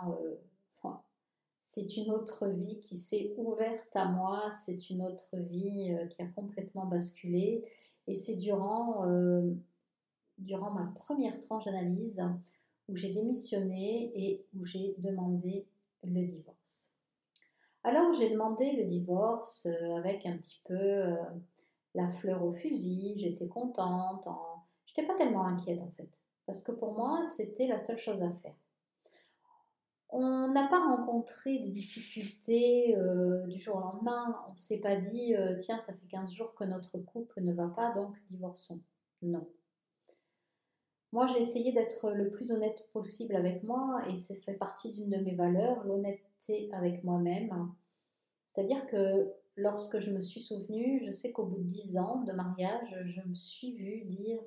c'est 1.69 1.97
une 1.97 2.09
autre 2.09 2.47
vie 2.47 2.79
qui 2.79 2.97
s'est 2.97 3.35
ouverte 3.37 3.95
à 3.95 4.05
moi, 4.05 4.49
c'est 4.51 4.89
une 4.89 5.03
autre 5.03 5.37
vie 5.37 5.93
euh, 5.93 6.07
qui 6.07 6.19
a 6.23 6.25
complètement 6.25 6.87
basculé. 6.87 7.63
Et 8.07 8.15
c'est 8.15 8.37
durant, 8.37 9.07
euh, 9.07 9.53
durant 10.39 10.71
ma 10.71 10.87
première 10.95 11.39
tranche 11.39 11.65
d'analyse 11.65 12.23
où 12.87 12.95
j'ai 12.95 13.13
démissionné 13.13 14.11
et 14.15 14.47
où 14.57 14.65
j'ai 14.65 14.95
demandé 14.97 15.67
le 16.03 16.25
divorce. 16.25 16.98
Alors 17.83 18.13
j'ai 18.13 18.29
demandé 18.29 18.73
le 18.73 18.85
divorce 18.85 19.65
euh, 19.65 19.95
avec 19.95 20.25
un 20.25 20.37
petit 20.37 20.61
peu 20.65 21.15
la 21.95 22.09
fleur 22.11 22.43
au 22.43 22.53
fusil, 22.53 23.13
j'étais 23.17 23.47
contente, 23.47 24.27
en... 24.27 24.65
j'étais 24.85 25.07
pas 25.07 25.15
tellement 25.15 25.45
inquiète 25.45 25.79
en 25.81 25.91
fait, 25.91 26.21
parce 26.45 26.61
que 26.61 26.71
pour 26.71 26.93
moi 26.93 27.23
c'était 27.23 27.67
la 27.67 27.79
seule 27.79 27.99
chose 27.99 28.21
à 28.21 28.31
faire. 28.33 28.55
On 30.11 30.47
n'a 30.49 30.67
pas 30.67 30.79
rencontré 30.79 31.59
des 31.59 31.69
difficultés 31.69 32.97
euh, 32.97 33.45
du 33.45 33.59
jour 33.59 33.75
au 33.75 33.79
lendemain. 33.79 34.43
On 34.47 34.53
ne 34.53 34.57
s'est 34.57 34.81
pas 34.81 34.95
dit, 34.95 35.35
euh, 35.35 35.55
tiens, 35.59 35.77
ça 35.77 35.93
fait 35.93 36.07
15 36.07 36.31
jours 36.31 36.55
que 36.55 36.63
notre 36.63 36.97
couple 36.97 37.41
ne 37.41 37.53
va 37.53 37.67
pas, 37.67 37.91
donc 37.91 38.17
divorçons. 38.27 38.81
Non. 39.21 39.47
Moi, 41.11 41.27
j'ai 41.27 41.39
essayé 41.39 41.73
d'être 41.73 42.11
le 42.11 42.31
plus 42.31 42.51
honnête 42.51 42.87
possible 42.91 43.35
avec 43.35 43.61
moi 43.63 44.01
et 44.07 44.15
ça 44.15 44.33
fait 44.33 44.53
partie 44.53 44.93
d'une 44.95 45.11
de 45.11 45.17
mes 45.17 45.35
valeurs, 45.35 45.83
l'honnêteté 45.83 46.28
avec 46.71 47.03
moi-même. 47.03 47.71
C'est-à-dire 48.45 48.87
que 48.87 49.31
lorsque 49.55 49.99
je 49.99 50.11
me 50.11 50.21
suis 50.21 50.41
souvenue, 50.41 51.01
je 51.05 51.11
sais 51.11 51.31
qu'au 51.31 51.45
bout 51.45 51.59
de 51.59 51.63
10 51.63 51.97
ans 51.97 52.23
de 52.23 52.31
mariage, 52.31 52.95
je 53.03 53.21
me 53.21 53.35
suis 53.35 53.75
vue 53.75 54.05
dire 54.05 54.39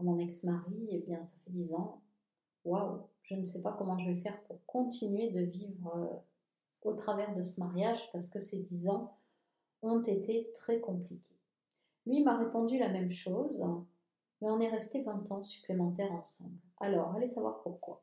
à 0.00 0.04
mon 0.04 0.18
ex-mari, 0.18 0.88
eh 0.90 0.98
bien, 0.98 1.22
ça 1.22 1.36
fait 1.44 1.50
10 1.50 1.74
ans, 1.74 2.02
waouh, 2.64 3.02
je 3.24 3.34
ne 3.34 3.44
sais 3.44 3.62
pas 3.62 3.72
comment 3.72 3.98
je 3.98 4.10
vais 4.10 4.20
faire 4.20 4.40
pour 4.44 4.64
continuer 4.66 5.30
de 5.30 5.40
vivre 5.40 5.92
euh, 5.96 6.16
au 6.82 6.92
travers 6.92 7.34
de 7.34 7.42
ce 7.42 7.60
mariage 7.60 8.10
parce 8.12 8.28
que 8.28 8.38
ces 8.38 8.60
dix 8.62 8.88
ans 8.88 9.16
ont 9.82 10.02
été 10.02 10.50
très 10.54 10.80
compliqués. 10.80 11.36
Lui 12.06 12.22
m'a 12.22 12.36
répondu 12.36 12.78
la 12.78 12.88
même 12.88 13.10
chose, 13.10 13.64
mais 14.40 14.50
on 14.50 14.60
est 14.60 14.68
resté 14.68 15.02
20 15.02 15.30
ans 15.32 15.42
supplémentaires 15.42 16.12
ensemble. 16.12 16.56
Alors, 16.78 17.14
allez 17.14 17.26
savoir 17.26 17.62
pourquoi. 17.62 18.02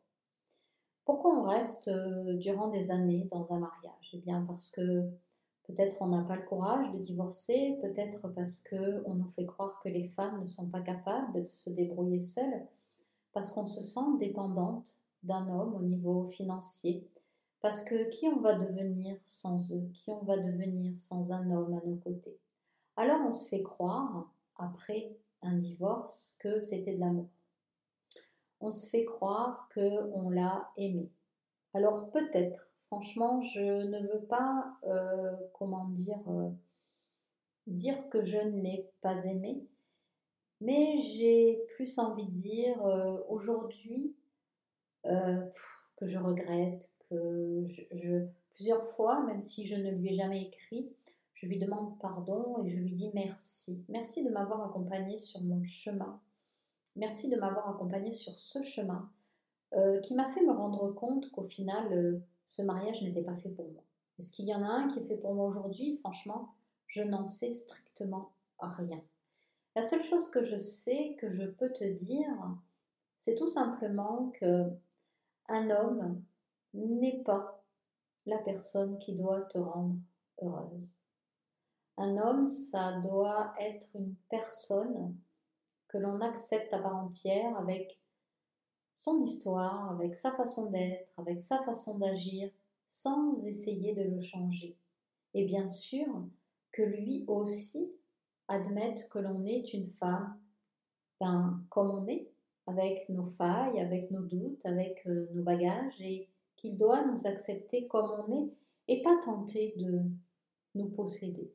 Pourquoi 1.12 1.40
on 1.40 1.44
reste 1.44 1.90
euh, 1.90 2.38
durant 2.38 2.70
des 2.70 2.90
années 2.90 3.28
dans 3.30 3.46
un 3.52 3.60
mariage? 3.60 4.12
Eh 4.14 4.20
bien 4.20 4.46
parce 4.48 4.70
que 4.70 5.10
peut-être 5.68 5.98
on 6.00 6.08
n'a 6.08 6.24
pas 6.24 6.38
le 6.38 6.46
courage 6.46 6.90
de 6.94 7.00
divorcer, 7.00 7.78
peut-être 7.82 8.30
parce 8.30 8.64
qu'on 8.64 9.14
nous 9.16 9.30
fait 9.36 9.46
croire 9.46 9.82
que 9.84 9.90
les 9.90 10.08
femmes 10.08 10.40
ne 10.40 10.46
sont 10.46 10.70
pas 10.70 10.80
capables 10.80 11.34
de 11.34 11.46
se 11.46 11.70
débrouiller 11.70 12.22
seules, 12.22 12.66
parce 13.34 13.50
qu'on 13.50 13.68
se 13.68 13.82
sent 13.82 14.20
dépendante 14.20 14.94
d'un 15.24 15.50
homme 15.50 15.76
au 15.76 15.82
niveau 15.82 16.30
financier. 16.30 17.06
Parce 17.60 17.84
que 17.84 18.10
qui 18.10 18.30
on 18.30 18.40
va 18.40 18.54
devenir 18.54 19.18
sans 19.26 19.74
eux? 19.74 19.90
Qui 19.94 20.12
on 20.12 20.24
va 20.24 20.38
devenir 20.38 20.94
sans 20.98 21.34
un 21.34 21.52
homme 21.52 21.74
à 21.74 21.86
nos 21.86 21.98
côtés? 21.98 22.40
Alors 22.96 23.20
on 23.28 23.34
se 23.34 23.50
fait 23.50 23.64
croire, 23.64 24.32
après 24.56 25.14
un 25.42 25.58
divorce, 25.58 26.38
que 26.40 26.62
c'était 26.62 26.96
de 26.96 27.02
l'amour. 27.02 27.28
On 28.62 28.72
se 28.72 28.90
fait 28.90 29.06
croire 29.06 29.70
qu'on 29.74 30.30
l'a 30.30 30.70
aimé. 30.78 31.10
Alors 31.74 32.10
peut-être, 32.12 32.70
franchement, 32.88 33.42
je 33.42 33.62
ne 33.62 34.08
veux 34.08 34.26
pas, 34.26 34.74
euh, 34.84 35.36
comment 35.54 35.86
dire, 35.86 36.20
euh, 36.28 36.50
dire 37.68 38.10
que 38.10 38.24
je 38.24 38.38
ne 38.38 38.62
l'ai 38.62 38.90
pas 39.02 39.26
aimé, 39.26 39.66
mais 40.60 40.98
j'ai 40.98 41.64
plus 41.76 41.98
envie 41.98 42.26
de 42.26 42.32
dire 42.32 42.86
euh, 42.86 43.18
aujourd'hui, 43.30 44.16
que 45.04 46.06
je 46.06 46.20
regrette, 46.20 46.94
que 47.10 47.66
je, 47.68 48.28
plusieurs 48.54 48.88
fois, 48.90 49.24
même 49.24 49.44
si 49.44 49.66
je 49.66 49.76
ne 49.76 49.90
lui 49.90 50.10
ai 50.10 50.14
jamais 50.14 50.44
écrit, 50.44 50.92
je 51.34 51.48
lui 51.48 51.58
demande 51.58 51.98
pardon 52.00 52.64
et 52.64 52.70
je 52.70 52.78
lui 52.78 52.92
dis 52.92 53.10
merci. 53.16 53.84
Merci 53.90 54.24
de 54.24 54.30
m'avoir 54.30 54.64
accompagné 54.64 55.18
sur 55.18 55.42
mon 55.42 55.64
chemin. 55.64 56.22
Merci 56.96 57.30
de 57.30 57.38
m'avoir 57.38 57.70
accompagné 57.70 58.12
sur 58.12 58.38
ce 58.38 58.62
chemin 58.64 59.10
euh, 59.74 60.00
qui 60.02 60.14
m'a 60.14 60.30
fait 60.30 60.46
me 60.46 60.52
rendre 60.52 60.92
compte 60.92 61.32
qu'au 61.32 61.44
final, 61.44 61.92
euh, 61.94 62.20
ce 62.46 62.62
mariage 62.62 63.02
n'était 63.02 63.24
pas 63.24 63.38
fait 63.38 63.50
pour 63.50 63.70
moi. 63.72 63.84
Est-ce 64.20 64.34
qu'il 64.34 64.48
y 64.48 64.54
en 64.54 64.64
a 64.64 64.68
un 64.68 64.88
qui 64.90 65.00
est 65.00 65.08
fait 65.08 65.18
pour 65.18 65.34
moi 65.34 65.48
aujourd'hui? 65.48 65.98
Franchement, 65.98 66.54
je 66.88 67.02
n'en 67.02 67.26
sais 67.26 67.54
strictement 67.54 68.34
rien. 68.60 69.02
La 69.76 69.84
seule 69.84 70.04
chose 70.04 70.30
que 70.30 70.44
je 70.44 70.58
sais, 70.58 71.16
que 71.20 71.30
je 71.30 71.46
peux 71.46 71.72
te 71.72 71.86
dire, 71.86 72.30
c'est 73.20 73.36
tout 73.36 73.48
simplement 73.48 74.32
que 74.40 74.66
un 75.48 75.70
homme 75.70 76.22
n'est 76.74 77.24
pas 77.24 77.64
la 78.26 78.38
personne 78.40 79.00
qui 79.00 79.16
doit 79.16 79.42
te 79.42 79.58
rendre 79.58 79.96
heureuse. 80.42 81.00
Un 81.98 82.18
homme, 82.18 82.48
ça 82.48 83.00
doit 83.00 83.54
être 83.60 83.88
une 83.96 84.16
personne 84.30 85.16
que 85.92 85.98
l'on 85.98 86.22
accepte 86.22 86.74
à 86.74 86.80
part 86.80 86.96
entière 86.96 87.58
avec 87.58 88.00
son 88.96 89.24
histoire, 89.24 89.92
avec 89.92 90.16
sa 90.16 90.32
façon 90.32 90.72
d'être, 90.72 91.10
avec 91.18 91.42
sa 91.42 91.64
façon 91.64 91.98
d'agir, 91.98 92.50
sans 92.88 93.46
essayer 93.46 93.94
de 93.94 94.04
le 94.04 94.22
changer. 94.22 94.78
Et 95.34 95.46
bien 95.46 95.68
sûr 95.68 96.08
que 96.72 96.82
lui 96.82 97.26
aussi 97.28 97.92
admette 98.48 99.10
que 99.10 99.20
l'on 99.20 99.46
est 99.46 99.74
une 99.74 99.90
femme 100.00 100.38
ben, 101.20 101.62
comme 101.70 101.92
on 101.92 102.08
est, 102.08 102.32
avec 102.68 103.10
nos 103.10 103.28
failles, 103.38 103.80
avec 103.80 104.12
nos 104.12 104.22
doutes, 104.22 104.66
avec 104.66 105.06
euh, 105.08 105.28
nos 105.34 105.44
bagages, 105.44 106.00
et 106.00 106.30
qu'il 106.56 106.78
doit 106.78 107.06
nous 107.06 107.28
accepter 107.28 107.88
comme 107.88 108.10
on 108.10 108.44
est 108.44 108.52
et 108.88 109.02
pas 109.02 109.20
tenter 109.24 109.74
de 109.78 110.02
nous 110.76 110.90
posséder. 110.90 111.54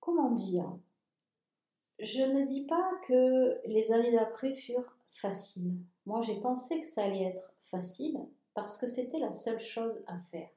Comment 0.00 0.32
dire? 0.32 0.78
Je 1.98 2.22
ne 2.22 2.46
dis 2.46 2.64
pas 2.66 2.90
que 3.06 3.58
les 3.66 3.90
années 3.92 4.12
d'après 4.12 4.54
furent 4.54 4.96
faciles. 5.10 5.74
Moi, 6.06 6.22
j'ai 6.22 6.40
pensé 6.40 6.80
que 6.80 6.86
ça 6.86 7.04
allait 7.04 7.24
être 7.24 7.52
facile 7.70 8.18
parce 8.54 8.78
que 8.78 8.86
c'était 8.86 9.18
la 9.18 9.32
seule 9.32 9.60
chose 9.60 10.02
à 10.06 10.18
faire. 10.30 10.48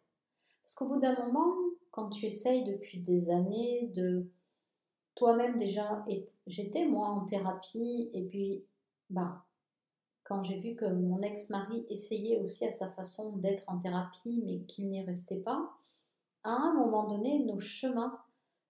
Parce 0.61 0.75
qu'au 0.75 0.87
bout 0.87 0.99
d'un 0.99 1.15
moment, 1.25 1.55
quand 1.89 2.09
tu 2.09 2.25
essayes 2.25 2.63
depuis 2.63 2.99
des 2.99 3.31
années 3.31 3.89
de 3.95 4.25
toi-même 5.15 5.57
déjà, 5.57 6.05
j'étais 6.47 6.85
moi 6.85 7.07
en 7.07 7.25
thérapie 7.25 8.09
et 8.13 8.23
puis 8.23 8.63
bah, 9.09 9.43
quand 10.23 10.43
j'ai 10.43 10.59
vu 10.59 10.75
que 10.75 10.85
mon 10.85 11.21
ex-mari 11.21 11.85
essayait 11.89 12.39
aussi 12.39 12.65
à 12.65 12.71
sa 12.71 12.89
façon 12.91 13.35
d'être 13.37 13.63
en 13.67 13.79
thérapie 13.79 14.41
mais 14.45 14.59
qu'il 14.59 14.89
n'y 14.89 15.03
restait 15.03 15.41
pas, 15.41 15.73
à 16.43 16.51
un 16.51 16.73
moment 16.73 17.07
donné, 17.07 17.39
nos 17.39 17.59
chemins 17.59 18.19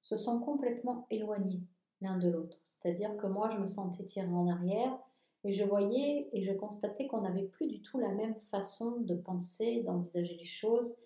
se 0.01 0.17
sont 0.17 0.39
complètement 0.39 1.05
éloignés. 1.09 1.61
L'un 2.01 2.17
de 2.17 2.29
l'autre. 2.29 2.59
C'est-à-dire 2.63 3.15
que 3.17 3.27
moi, 3.27 3.49
je 3.49 3.57
me 3.57 3.67
sentais 3.67 4.05
tirée 4.05 4.27
en 4.27 4.47
arrière 4.47 4.97
et 5.43 5.51
je 5.51 5.63
voyais 5.63 6.29
et 6.33 6.43
je 6.43 6.51
constatais 6.51 7.07
qu'on 7.07 7.21
n'avait 7.21 7.47
plus 7.47 7.67
du 7.67 7.81
tout 7.81 7.97
la 7.99 8.09
même 8.09 8.35
façon 8.51 9.01
de 9.01 9.15
penser, 9.15 9.81
d'envisager 9.83 10.35
les 10.35 10.45
choses. 10.45 10.97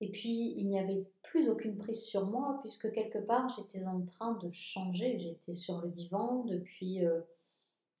Et 0.00 0.10
puis, 0.10 0.54
il 0.56 0.68
n'y 0.68 0.78
avait 0.78 1.06
plus 1.22 1.48
aucune 1.48 1.76
prise 1.76 2.02
sur 2.02 2.26
moi, 2.26 2.58
puisque 2.60 2.92
quelque 2.92 3.18
part, 3.18 3.48
j'étais 3.50 3.86
en 3.86 4.02
train 4.04 4.32
de 4.34 4.50
changer. 4.50 5.18
J'étais 5.18 5.54
sur 5.54 5.80
le 5.80 5.90
divan 5.90 6.44
depuis, 6.44 7.04
euh, 7.04 7.20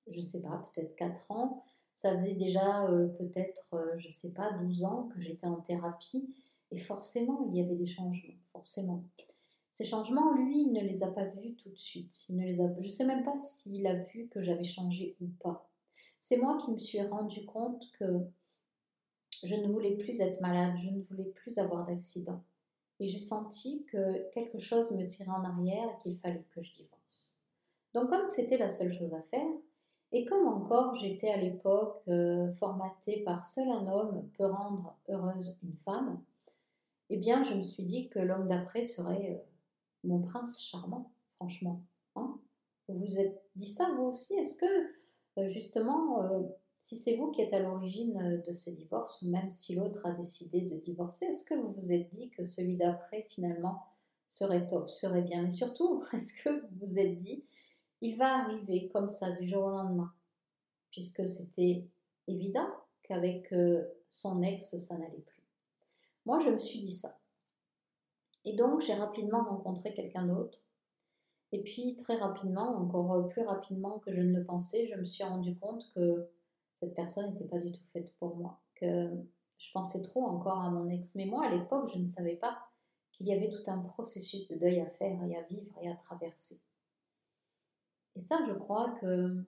je 0.08 0.18
ne 0.18 0.24
sais 0.24 0.42
pas, 0.42 0.64
peut-être 0.74 0.96
4 0.96 1.30
ans. 1.30 1.62
Ça 1.94 2.16
faisait 2.18 2.34
déjà 2.34 2.88
euh, 2.88 3.06
peut-être, 3.06 3.74
euh, 3.74 3.98
je 3.98 4.08
ne 4.08 4.12
sais 4.12 4.32
pas, 4.32 4.52
12 4.52 4.84
ans 4.84 5.10
que 5.14 5.20
j'étais 5.20 5.46
en 5.46 5.60
thérapie. 5.60 6.34
Et 6.72 6.78
forcément, 6.78 7.46
il 7.48 7.56
y 7.56 7.60
avait 7.60 7.76
des 7.76 7.86
changements, 7.86 8.34
forcément. 8.50 9.04
Ces 9.82 9.88
changements, 9.88 10.32
lui, 10.34 10.62
il 10.62 10.72
ne 10.72 10.80
les 10.80 11.02
a 11.02 11.10
pas 11.10 11.24
vus 11.24 11.56
tout 11.56 11.68
de 11.68 11.76
suite. 11.76 12.28
Il 12.28 12.36
ne 12.36 12.44
les 12.44 12.60
a... 12.60 12.72
Je 12.78 12.86
ne 12.86 12.92
sais 12.92 13.04
même 13.04 13.24
pas 13.24 13.34
s'il 13.34 13.84
a 13.88 13.94
vu 13.94 14.28
que 14.28 14.40
j'avais 14.40 14.62
changé 14.62 15.16
ou 15.20 15.26
pas. 15.42 15.68
C'est 16.20 16.36
moi 16.36 16.56
qui 16.64 16.70
me 16.70 16.78
suis 16.78 17.02
rendu 17.02 17.44
compte 17.46 17.90
que 17.98 18.20
je 19.42 19.56
ne 19.56 19.66
voulais 19.66 19.96
plus 19.96 20.20
être 20.20 20.40
malade, 20.40 20.74
je 20.76 20.88
ne 20.88 21.02
voulais 21.02 21.32
plus 21.34 21.58
avoir 21.58 21.84
d'accident. 21.84 22.44
Et 23.00 23.08
j'ai 23.08 23.18
senti 23.18 23.84
que 23.86 24.30
quelque 24.30 24.60
chose 24.60 24.92
me 24.92 25.04
tirait 25.04 25.32
en 25.32 25.42
arrière 25.42 25.88
et 25.88 25.98
qu'il 26.00 26.16
fallait 26.16 26.46
que 26.54 26.62
je 26.62 26.70
divorce. 26.70 27.36
Donc 27.92 28.08
comme 28.08 28.28
c'était 28.28 28.58
la 28.58 28.70
seule 28.70 28.96
chose 28.96 29.12
à 29.12 29.22
faire, 29.22 29.50
et 30.12 30.24
comme 30.24 30.46
encore 30.46 30.94
j'étais 30.94 31.30
à 31.30 31.38
l'époque 31.38 32.00
euh, 32.06 32.52
formatée 32.52 33.24
par 33.24 33.44
seul 33.44 33.68
un 33.68 33.88
homme 33.88 34.28
peut 34.38 34.46
rendre 34.46 34.94
heureuse 35.08 35.58
une 35.64 35.74
femme, 35.84 36.22
eh 37.10 37.16
bien 37.16 37.42
je 37.42 37.54
me 37.54 37.64
suis 37.64 37.82
dit 37.82 38.08
que 38.10 38.20
l'homme 38.20 38.46
d'après 38.46 38.84
serait 38.84 39.40
euh, 39.40 39.51
mon 40.04 40.20
prince 40.20 40.60
charmant, 40.60 41.12
franchement. 41.36 41.82
Hein 42.16 42.38
vous 42.88 42.98
vous 42.98 43.18
êtes 43.18 43.42
dit 43.56 43.68
ça 43.68 43.90
vous 43.96 44.04
aussi? 44.04 44.34
Est-ce 44.34 44.56
que 44.56 44.92
euh, 45.38 45.48
justement, 45.48 46.22
euh, 46.22 46.42
si 46.78 46.96
c'est 46.96 47.16
vous 47.16 47.30
qui 47.30 47.40
êtes 47.40 47.54
à 47.54 47.60
l'origine 47.60 48.18
euh, 48.18 48.42
de 48.46 48.52
ce 48.52 48.70
divorce, 48.70 49.22
ou 49.22 49.28
même 49.28 49.50
si 49.50 49.74
l'autre 49.74 50.04
a 50.06 50.10
décidé 50.12 50.60
de 50.60 50.76
divorcer, 50.76 51.26
est-ce 51.26 51.44
que 51.44 51.54
vous 51.54 51.72
vous 51.72 51.92
êtes 51.92 52.10
dit 52.10 52.30
que 52.30 52.44
celui 52.44 52.76
d'après, 52.76 53.26
finalement, 53.30 53.82
serait 54.28 54.66
top, 54.66 54.90
serait 54.90 55.22
bien? 55.22 55.42
Mais 55.42 55.50
surtout, 55.50 56.04
est-ce 56.12 56.42
que 56.42 56.50
vous 56.50 56.86
vous 56.86 56.98
êtes 56.98 57.18
dit, 57.18 57.44
il 58.00 58.16
va 58.16 58.40
arriver 58.40 58.88
comme 58.88 59.10
ça 59.10 59.30
du 59.30 59.48
jour 59.48 59.64
au 59.64 59.70
lendemain? 59.70 60.12
Puisque 60.90 61.26
c'était 61.26 61.86
évident 62.28 62.68
qu'avec 63.02 63.54
son 64.10 64.42
ex, 64.42 64.76
ça 64.76 64.98
n'allait 64.98 65.16
plus. 65.20 65.42
Moi, 66.26 66.38
je 66.40 66.50
me 66.50 66.58
suis 66.58 66.80
dit 66.80 66.90
ça. 66.90 67.18
Et 68.44 68.54
donc, 68.54 68.82
j'ai 68.82 68.94
rapidement 68.94 69.44
rencontré 69.44 69.92
quelqu'un 69.94 70.26
d'autre 70.26 70.58
et 71.52 71.62
puis 71.62 71.94
très 71.96 72.16
rapidement, 72.16 72.76
encore 72.76 73.12
euh, 73.12 73.28
plus 73.28 73.42
rapidement 73.42 73.98
que 73.98 74.10
je 74.10 74.22
ne 74.22 74.38
le 74.38 74.44
pensais, 74.44 74.86
je 74.86 74.96
me 74.96 75.04
suis 75.04 75.22
rendu 75.22 75.54
compte 75.58 75.92
que 75.94 76.26
cette 76.72 76.94
personne 76.94 77.30
n'était 77.30 77.44
pas 77.44 77.58
du 77.58 77.70
tout 77.70 77.84
faite 77.92 78.12
pour 78.16 78.36
moi, 78.36 78.60
que 78.74 79.10
je 79.58 79.70
pensais 79.72 80.02
trop 80.02 80.24
encore 80.24 80.60
à 80.60 80.70
mon 80.70 80.88
ex. 80.88 81.14
Mais 81.14 81.26
moi, 81.26 81.44
à 81.44 81.50
l'époque, 81.50 81.90
je 81.92 81.98
ne 81.98 82.06
savais 82.06 82.36
pas 82.36 82.58
qu'il 83.12 83.26
y 83.26 83.34
avait 83.34 83.50
tout 83.50 83.70
un 83.70 83.78
processus 83.78 84.48
de 84.48 84.56
deuil 84.56 84.80
à 84.80 84.88
faire 84.88 85.22
et 85.24 85.36
à 85.36 85.42
vivre 85.42 85.76
et 85.82 85.90
à 85.90 85.94
traverser. 85.94 86.58
Et 88.16 88.20
ça, 88.20 88.38
je 88.48 88.54
crois 88.54 88.90
que 89.00 89.44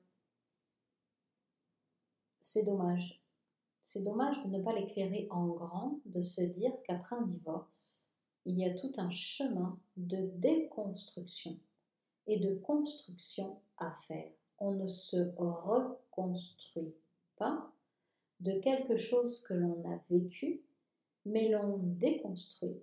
c'est 2.42 2.64
dommage. 2.64 3.22
C'est 3.80 4.04
dommage 4.04 4.42
de 4.44 4.50
ne 4.50 4.62
pas 4.62 4.74
l'éclairer 4.74 5.26
en 5.30 5.46
grand, 5.46 6.00
de 6.04 6.20
se 6.20 6.42
dire 6.42 6.72
qu'après 6.86 7.16
un 7.16 7.22
divorce, 7.22 8.10
il 8.46 8.58
y 8.58 8.64
a 8.64 8.74
tout 8.74 8.92
un 8.98 9.10
chemin 9.10 9.78
de 9.96 10.30
déconstruction 10.36 11.58
et 12.26 12.38
de 12.38 12.54
construction 12.54 13.58
à 13.78 13.92
faire. 13.92 14.30
On 14.58 14.72
ne 14.72 14.86
se 14.86 15.16
reconstruit 15.36 16.94
pas 17.36 17.70
de 18.40 18.52
quelque 18.60 18.96
chose 18.96 19.42
que 19.42 19.54
l'on 19.54 19.82
a 19.90 19.98
vécu, 20.10 20.60
mais 21.24 21.48
l'on 21.48 21.78
déconstruit 21.78 22.82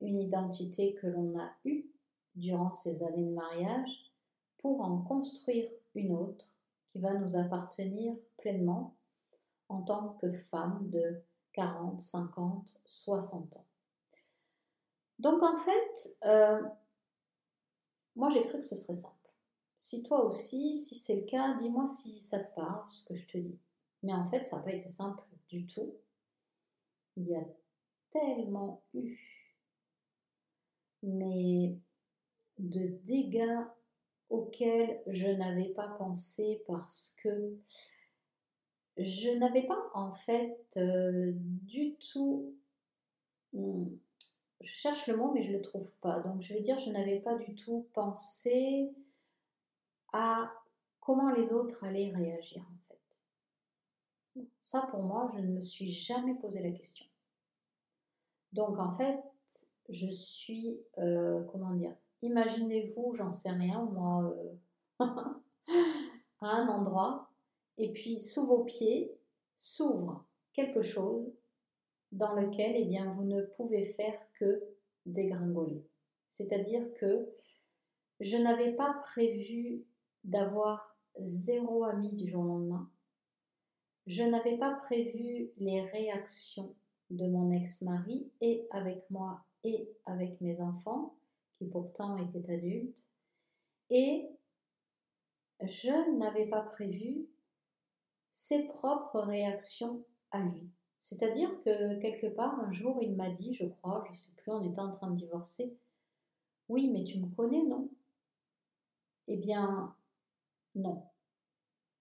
une 0.00 0.20
identité 0.20 0.94
que 0.94 1.06
l'on 1.06 1.38
a 1.38 1.50
eue 1.64 1.86
durant 2.34 2.72
ces 2.72 3.02
années 3.04 3.24
de 3.24 3.32
mariage 3.32 4.12
pour 4.58 4.82
en 4.82 4.98
construire 5.02 5.70
une 5.94 6.12
autre 6.12 6.52
qui 6.90 6.98
va 6.98 7.14
nous 7.18 7.36
appartenir 7.36 8.14
pleinement 8.36 8.94
en 9.68 9.82
tant 9.82 10.16
que 10.20 10.32
femme 10.32 10.90
de 10.90 11.20
40, 11.52 12.00
50, 12.00 12.80
60 12.84 13.56
ans. 13.56 13.64
Donc 15.18 15.42
en 15.42 15.56
fait, 15.56 16.18
euh, 16.24 16.62
moi, 18.14 18.30
j'ai 18.30 18.44
cru 18.46 18.58
que 18.58 18.64
ce 18.64 18.74
serait 18.74 18.94
simple. 18.94 19.14
Si 19.78 20.02
toi 20.02 20.24
aussi, 20.24 20.74
si 20.74 20.94
c'est 20.94 21.20
le 21.20 21.26
cas, 21.26 21.54
dis-moi 21.58 21.86
si 21.86 22.18
ça 22.18 22.40
te 22.40 22.54
parle, 22.54 22.88
ce 22.88 23.06
que 23.06 23.16
je 23.16 23.26
te 23.26 23.38
dis. 23.38 23.58
Mais 24.02 24.12
en 24.12 24.28
fait, 24.30 24.44
ça 24.46 24.56
n'a 24.56 24.62
pas 24.62 24.72
été 24.72 24.88
simple 24.88 25.22
du 25.48 25.66
tout. 25.66 25.94
Il 27.16 27.28
y 27.28 27.34
a 27.34 27.44
tellement 28.10 28.82
eu, 28.94 29.18
mais 31.02 31.78
de 32.58 32.86
dégâts 33.04 33.64
auxquels 34.30 35.02
je 35.06 35.28
n'avais 35.28 35.68
pas 35.68 35.88
pensé 35.88 36.62
parce 36.66 37.16
que 37.22 37.56
je 38.96 39.30
n'avais 39.30 39.66
pas 39.66 39.90
en 39.94 40.12
fait 40.12 40.58
euh, 40.76 41.32
du 41.34 41.96
tout 41.96 42.54
hmm, 43.52 43.88
je 44.60 44.72
cherche 44.72 45.06
le 45.06 45.16
mot 45.16 45.32
mais 45.32 45.42
je 45.42 45.52
ne 45.52 45.56
le 45.56 45.62
trouve 45.62 45.90
pas. 46.00 46.20
Donc 46.20 46.40
je 46.42 46.54
vais 46.54 46.60
dire 46.60 46.78
je 46.78 46.90
n'avais 46.90 47.20
pas 47.20 47.34
du 47.34 47.54
tout 47.54 47.86
pensé 47.92 48.92
à 50.12 50.52
comment 51.00 51.32
les 51.32 51.52
autres 51.52 51.84
allaient 51.84 52.12
réagir 52.14 52.62
en 52.62 52.78
fait. 52.88 54.44
Ça 54.60 54.88
pour 54.90 55.02
moi, 55.02 55.30
je 55.34 55.40
ne 55.40 55.48
me 55.48 55.60
suis 55.60 55.88
jamais 55.88 56.34
posé 56.34 56.62
la 56.62 56.70
question. 56.70 57.06
Donc 58.52 58.78
en 58.78 58.96
fait, 58.96 59.18
je 59.88 60.10
suis, 60.10 60.80
euh, 60.98 61.42
comment 61.52 61.72
dire, 61.72 61.94
imaginez-vous, 62.22 63.14
j'en 63.14 63.32
sais 63.32 63.50
rien, 63.50 63.84
moi, 63.84 64.34
euh, 65.00 65.04
à 66.40 66.46
un 66.46 66.68
endroit, 66.68 67.30
et 67.78 67.92
puis 67.92 68.18
sous 68.18 68.46
vos 68.46 68.64
pieds 68.64 69.14
s'ouvre 69.58 70.24
quelque 70.52 70.82
chose 70.82 71.30
dans 72.12 72.34
lequel 72.34 72.74
eh 72.76 72.84
bien, 72.84 73.12
vous 73.14 73.24
ne 73.24 73.42
pouvez 73.42 73.84
faire 73.84 74.18
que 74.34 74.62
dégringoler. 75.06 75.84
C'est-à-dire 76.28 76.92
que 76.94 77.28
je 78.20 78.36
n'avais 78.36 78.72
pas 78.72 78.94
prévu 79.02 79.84
d'avoir 80.24 80.96
zéro 81.20 81.84
ami 81.84 82.12
du 82.12 82.30
jour 82.30 82.42
au 82.42 82.48
lendemain. 82.48 82.90
Je 84.06 84.22
n'avais 84.22 84.56
pas 84.56 84.74
prévu 84.74 85.50
les 85.58 85.82
réactions 85.82 86.74
de 87.10 87.26
mon 87.26 87.52
ex-mari 87.52 88.30
et 88.40 88.66
avec 88.70 89.08
moi 89.10 89.44
et 89.64 89.90
avec 90.04 90.40
mes 90.40 90.60
enfants, 90.60 91.16
qui 91.54 91.66
pourtant 91.66 92.16
étaient 92.16 92.50
adultes. 92.52 93.04
Et 93.90 94.28
je 95.60 96.16
n'avais 96.18 96.46
pas 96.46 96.62
prévu 96.62 97.26
ses 98.30 98.66
propres 98.68 99.20
réactions 99.20 100.04
à 100.30 100.40
lui. 100.40 100.68
C'est-à-dire 101.08 101.62
que 101.62 102.00
quelque 102.00 102.26
part, 102.26 102.58
un 102.58 102.72
jour, 102.72 102.98
il 103.00 103.14
m'a 103.14 103.30
dit, 103.30 103.54
je 103.54 103.64
crois, 103.64 104.02
je 104.06 104.10
ne 104.10 104.16
sais 104.16 104.32
plus, 104.38 104.50
on 104.50 104.68
était 104.68 104.80
en 104.80 104.90
train 104.90 105.08
de 105.08 105.14
divorcer, 105.14 105.78
oui, 106.68 106.90
mais 106.92 107.04
tu 107.04 107.20
me 107.20 107.28
connais, 107.28 107.62
non? 107.62 107.88
Eh 109.28 109.36
bien, 109.36 109.94
non. 110.74 111.04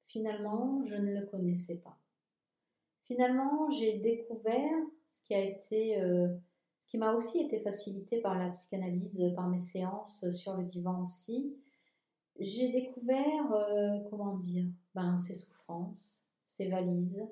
Finalement, 0.08 0.84
je 0.88 0.96
ne 0.96 1.20
le 1.20 1.28
connaissais 1.28 1.82
pas. 1.82 2.00
Finalement, 3.04 3.70
j'ai 3.70 4.00
découvert 4.00 4.74
ce 5.12 5.24
qui 5.24 5.36
a 5.36 5.39
été, 5.39 6.02
euh, 6.02 6.36
ce 6.80 6.88
qui 6.88 6.98
m'a 6.98 7.13
aussi 7.13 7.41
été 7.41 7.60
facilité 7.60 8.22
par 8.22 8.36
la 8.39 8.50
psychanalyse, 8.50 9.24
par 9.36 9.48
mes 9.50 9.60
séances 9.60 10.28
sur 10.32 10.58
le 10.58 10.63
divan 10.63 11.04
aussi. 11.04 11.56
J'ai 12.39 12.70
découvert, 12.70 13.54
euh, 13.54 14.00
comment 14.10 14.36
dire, 14.36 14.65
ben, 14.96 15.15
ses 15.20 15.36
souffrances, 15.36 16.26
ses 16.48 16.70
valises, 16.70 17.24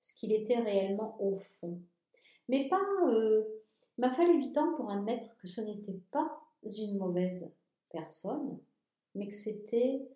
ce 0.00 0.14
qu'il 0.14 0.32
était 0.32 0.58
réellement 0.58 1.16
au 1.20 1.38
fond. 1.38 1.80
Mais 2.48 2.68
pas. 2.68 2.80
Euh, 3.08 3.44
m'a 3.98 4.12
fallu 4.14 4.40
du 4.40 4.52
temps 4.52 4.74
pour 4.76 4.90
admettre 4.90 5.36
que 5.38 5.48
ce 5.48 5.60
n'était 5.60 6.00
pas 6.10 6.40
une 6.62 6.96
mauvaise 6.96 7.50
personne, 7.90 8.58
mais 9.14 9.28
que 9.28 9.34
c'était 9.34 10.08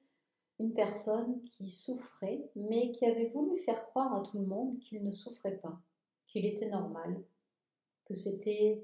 une 0.58 0.72
personne 0.72 1.42
qui 1.44 1.68
souffrait, 1.68 2.48
mais 2.54 2.92
qui 2.92 3.04
avait 3.04 3.30
voulu 3.30 3.58
faire 3.58 3.84
croire 3.86 4.14
à 4.14 4.22
tout 4.22 4.38
le 4.38 4.46
monde 4.46 4.78
qu'il 4.78 5.02
ne 5.02 5.12
souffrait 5.12 5.56
pas, 5.56 5.78
qu'il 6.28 6.46
était 6.46 6.68
normal, 6.68 7.20
que 8.06 8.14
c'était 8.14 8.82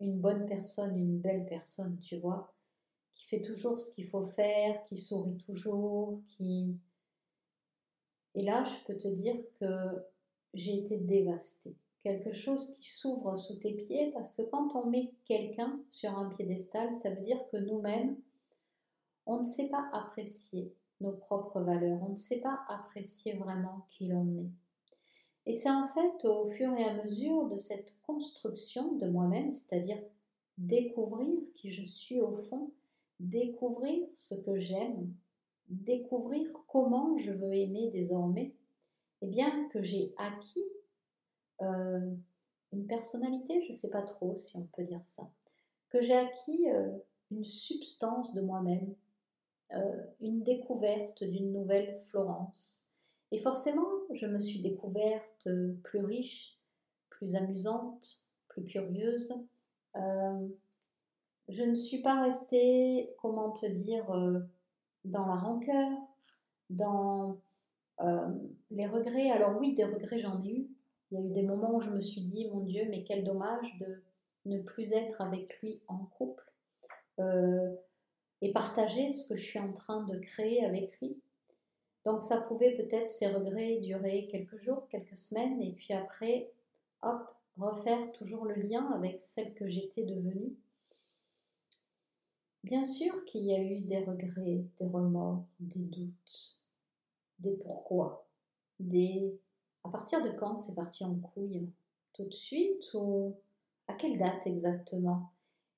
une 0.00 0.18
bonne 0.18 0.46
personne, 0.46 0.96
une 0.96 1.18
belle 1.18 1.46
personne, 1.46 1.98
tu 2.00 2.16
vois, 2.16 2.52
qui 3.14 3.24
fait 3.26 3.42
toujours 3.42 3.80
ce 3.80 3.90
qu'il 3.90 4.06
faut 4.06 4.24
faire, 4.24 4.82
qui 4.88 4.96
sourit 4.96 5.36
toujours, 5.38 6.20
qui 6.26 6.76
et 8.36 8.42
là, 8.42 8.64
je 8.64 8.84
peux 8.86 8.98
te 8.98 9.08
dire 9.08 9.34
que 9.58 9.66
j'ai 10.52 10.78
été 10.78 10.98
dévastée. 10.98 11.74
quelque 12.02 12.32
chose 12.32 12.74
qui 12.76 12.88
s'ouvre 12.88 13.34
sous 13.34 13.56
tes 13.56 13.72
pieds 13.72 14.12
parce 14.12 14.30
que 14.30 14.42
quand 14.42 14.76
on 14.76 14.86
met 14.86 15.12
quelqu'un 15.24 15.80
sur 15.90 16.16
un 16.16 16.28
piédestal, 16.28 16.92
ça 16.92 17.10
veut 17.10 17.22
dire 17.22 17.40
que 17.50 17.56
nous-mêmes, 17.56 18.16
on 19.24 19.38
ne 19.38 19.44
sait 19.44 19.68
pas 19.70 19.88
apprécier 19.92 20.72
nos 21.00 21.12
propres 21.12 21.62
valeurs, 21.62 21.98
on 22.06 22.10
ne 22.10 22.16
sait 22.16 22.40
pas 22.40 22.60
apprécier 22.68 23.32
vraiment 23.32 23.86
qui 23.90 24.06
l'on 24.06 24.28
est. 24.36 24.50
Et 25.46 25.52
c'est 25.52 25.70
en 25.70 25.88
fait 25.88 26.24
au 26.24 26.48
fur 26.50 26.72
et 26.74 26.84
à 26.84 27.02
mesure 27.02 27.48
de 27.48 27.56
cette 27.56 27.96
construction 28.06 28.96
de 28.96 29.08
moi-même, 29.08 29.52
c'est-à-dire 29.52 29.98
découvrir 30.58 31.34
qui 31.54 31.70
je 31.70 31.84
suis 31.84 32.20
au 32.20 32.36
fond, 32.36 32.70
découvrir 33.18 34.06
ce 34.14 34.34
que 34.34 34.58
j'aime, 34.58 35.12
découvrir 35.68 36.46
comment 36.68 37.16
je 37.18 37.32
veux 37.32 37.52
aimer 37.54 37.90
désormais, 37.90 38.54
et 39.22 39.26
eh 39.26 39.26
bien 39.28 39.68
que 39.70 39.82
j'ai 39.82 40.14
acquis 40.18 40.64
euh, 41.62 42.14
une 42.72 42.86
personnalité, 42.86 43.62
je 43.62 43.68
ne 43.68 43.72
sais 43.72 43.90
pas 43.90 44.02
trop 44.02 44.36
si 44.36 44.56
on 44.56 44.66
peut 44.66 44.84
dire 44.84 45.04
ça, 45.04 45.22
que 45.88 46.02
j'ai 46.02 46.14
acquis 46.14 46.68
euh, 46.70 46.90
une 47.30 47.44
substance 47.44 48.34
de 48.34 48.42
moi-même, 48.42 48.94
euh, 49.72 50.02
une 50.20 50.42
découverte 50.42 51.24
d'une 51.24 51.52
nouvelle 51.52 52.02
Florence. 52.08 52.92
Et 53.32 53.40
forcément, 53.40 53.88
je 54.12 54.26
me 54.26 54.38
suis 54.38 54.60
découverte 54.60 55.48
plus 55.82 56.04
riche, 56.04 56.60
plus 57.08 57.34
amusante, 57.34 58.26
plus 58.48 58.64
curieuse. 58.64 59.32
je 59.94 61.62
ne 61.62 61.74
suis 61.74 62.02
pas 62.02 62.22
restée, 62.22 63.14
comment 63.20 63.50
te 63.50 63.66
dire, 63.66 64.04
dans 65.06 65.26
la 65.26 65.36
rancœur, 65.36 65.90
dans 66.70 67.38
les 68.70 68.86
regrets. 68.86 69.30
Alors 69.30 69.58
oui, 69.58 69.74
des 69.74 69.84
regrets 69.84 70.18
j'en 70.18 70.42
ai 70.42 70.50
eu, 70.50 70.68
il 71.10 71.18
y 71.18 71.22
a 71.22 71.24
eu 71.24 71.30
des 71.30 71.42
moments 71.42 71.76
où 71.76 71.80
je 71.80 71.90
me 71.90 72.00
suis 72.00 72.20
dit, 72.20 72.48
mon 72.48 72.60
Dieu, 72.60 72.86
mais 72.90 73.04
quel 73.04 73.24
dommage 73.24 73.78
de 73.78 74.02
ne 74.46 74.60
plus 74.60 74.92
être 74.92 75.20
avec 75.20 75.60
lui 75.60 75.80
en 75.88 75.98
couple 75.98 76.44
euh, 77.20 77.74
et 78.42 78.52
partager 78.52 79.12
ce 79.12 79.28
que 79.28 79.36
je 79.36 79.44
suis 79.44 79.58
en 79.58 79.72
train 79.72 80.04
de 80.04 80.18
créer 80.18 80.64
avec 80.64 80.98
lui. 81.00 81.16
Donc 82.04 82.22
ça 82.22 82.40
pouvait 82.40 82.76
peut-être, 82.76 83.10
ces 83.10 83.28
regrets, 83.28 83.76
durer 83.76 84.28
quelques 84.30 84.58
jours, 84.62 84.86
quelques 84.88 85.16
semaines, 85.16 85.60
et 85.62 85.72
puis 85.72 85.92
après, 85.94 86.50
hop, 87.02 87.34
refaire 87.56 88.12
toujours 88.12 88.44
le 88.44 88.54
lien 88.54 88.90
avec 88.92 89.22
celle 89.22 89.54
que 89.54 89.66
j'étais 89.66 90.04
devenue. 90.04 90.54
Bien 92.66 92.82
sûr 92.82 93.24
qu'il 93.26 93.44
y 93.44 93.54
a 93.54 93.62
eu 93.62 93.78
des 93.78 94.00
regrets, 94.00 94.64
des 94.80 94.88
remords, 94.88 95.44
des 95.60 95.84
doutes, 95.84 96.66
des 97.38 97.52
pourquoi, 97.52 98.26
des 98.80 99.38
à 99.84 99.88
partir 99.88 100.20
de 100.24 100.30
quand 100.30 100.56
c'est 100.56 100.74
parti 100.74 101.04
en 101.04 101.14
couille? 101.14 101.70
Tout 102.14 102.24
de 102.24 102.34
suite 102.34 102.92
ou 102.94 103.36
à 103.86 103.94
quelle 103.94 104.18
date 104.18 104.48
exactement? 104.48 105.30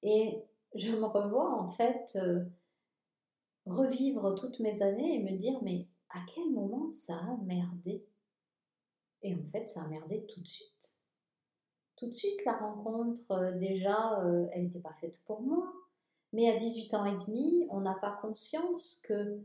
Et 0.02 0.42
je 0.74 0.92
me 0.92 1.04
revois 1.04 1.60
en 1.60 1.68
fait 1.68 2.16
euh, 2.16 2.46
revivre 3.66 4.34
toutes 4.34 4.60
mes 4.60 4.80
années 4.80 5.16
et 5.16 5.22
me 5.22 5.36
dire 5.36 5.58
mais 5.62 5.86
à 6.08 6.20
quel 6.34 6.50
moment 6.50 6.90
ça 6.90 7.16
a 7.16 7.36
merdé? 7.44 8.02
Et 9.20 9.34
en 9.34 9.44
fait 9.52 9.68
ça 9.68 9.82
a 9.82 9.88
merdé 9.88 10.24
tout 10.24 10.40
de 10.40 10.48
suite. 10.48 10.96
Tout 11.96 12.06
de 12.06 12.14
suite 12.14 12.46
la 12.46 12.56
rencontre 12.56 13.30
euh, 13.32 13.52
déjà 13.58 14.22
euh, 14.22 14.48
elle 14.52 14.62
n'était 14.62 14.80
pas 14.80 14.94
faite 14.94 15.20
pour 15.26 15.42
moi. 15.42 15.70
Mais 16.32 16.50
à 16.50 16.56
18 16.56 16.94
ans 16.94 17.04
et 17.06 17.16
demi, 17.26 17.66
on 17.70 17.80
n'a 17.80 17.94
pas 17.94 18.18
conscience 18.20 19.00
que 19.04 19.40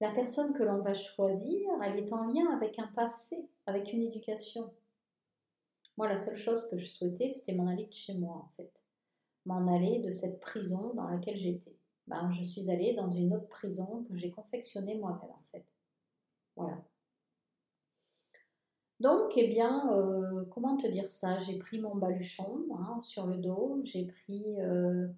la 0.00 0.10
personne 0.12 0.54
que 0.54 0.62
l'on 0.62 0.82
va 0.82 0.94
choisir, 0.94 1.68
elle 1.82 1.98
est 1.98 2.12
en 2.12 2.26
lien 2.26 2.50
avec 2.54 2.78
un 2.78 2.86
passé, 2.88 3.48
avec 3.66 3.92
une 3.92 4.02
éducation. 4.02 4.72
Moi, 5.96 6.08
la 6.08 6.16
seule 6.16 6.38
chose 6.38 6.68
que 6.70 6.78
je 6.78 6.86
souhaitais, 6.86 7.28
c'était 7.28 7.54
m'en 7.54 7.66
aller 7.66 7.86
de 7.86 7.92
chez 7.92 8.14
moi, 8.14 8.36
en 8.36 8.52
fait. 8.56 8.72
M'en 9.46 9.74
aller 9.74 10.00
de 10.00 10.12
cette 10.12 10.40
prison 10.40 10.94
dans 10.94 11.08
laquelle 11.08 11.36
j'étais. 11.36 11.76
Ben, 12.06 12.30
je 12.30 12.44
suis 12.44 12.70
allée 12.70 12.94
dans 12.94 13.10
une 13.10 13.34
autre 13.34 13.48
prison 13.48 14.04
que 14.04 14.14
j'ai 14.14 14.30
confectionnée 14.30 14.96
moi-même, 14.96 15.30
en 15.30 15.42
fait. 15.50 15.66
Voilà. 16.54 16.78
Donc, 19.00 19.32
eh 19.36 19.48
bien, 19.48 19.92
euh, 19.92 20.44
comment 20.50 20.76
te 20.76 20.86
dire 20.86 21.10
ça? 21.10 21.38
J'ai 21.38 21.58
pris 21.58 21.80
mon 21.80 21.94
baluchon 21.94 22.66
hein, 22.78 23.00
sur 23.02 23.26
le 23.26 23.36
dos, 23.36 23.80
j'ai 23.84 24.06
pris 24.06 24.44
euh, 24.60 25.08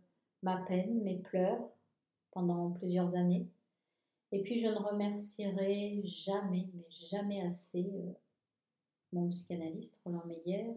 ma 0.42 0.58
peine, 0.58 1.02
mes 1.02 1.18
pleurs 1.18 1.60
pendant 2.30 2.70
plusieurs 2.70 3.14
années. 3.16 3.48
Et 4.32 4.42
puis 4.42 4.58
je 4.58 4.68
ne 4.68 4.76
remercierai 4.76 6.00
jamais, 6.04 6.68
mais 6.74 6.86
jamais 6.88 7.40
assez 7.42 7.90
euh, 7.92 8.12
mon 9.12 9.28
psychanalyste 9.30 10.00
Roland 10.04 10.24
Meyer. 10.26 10.76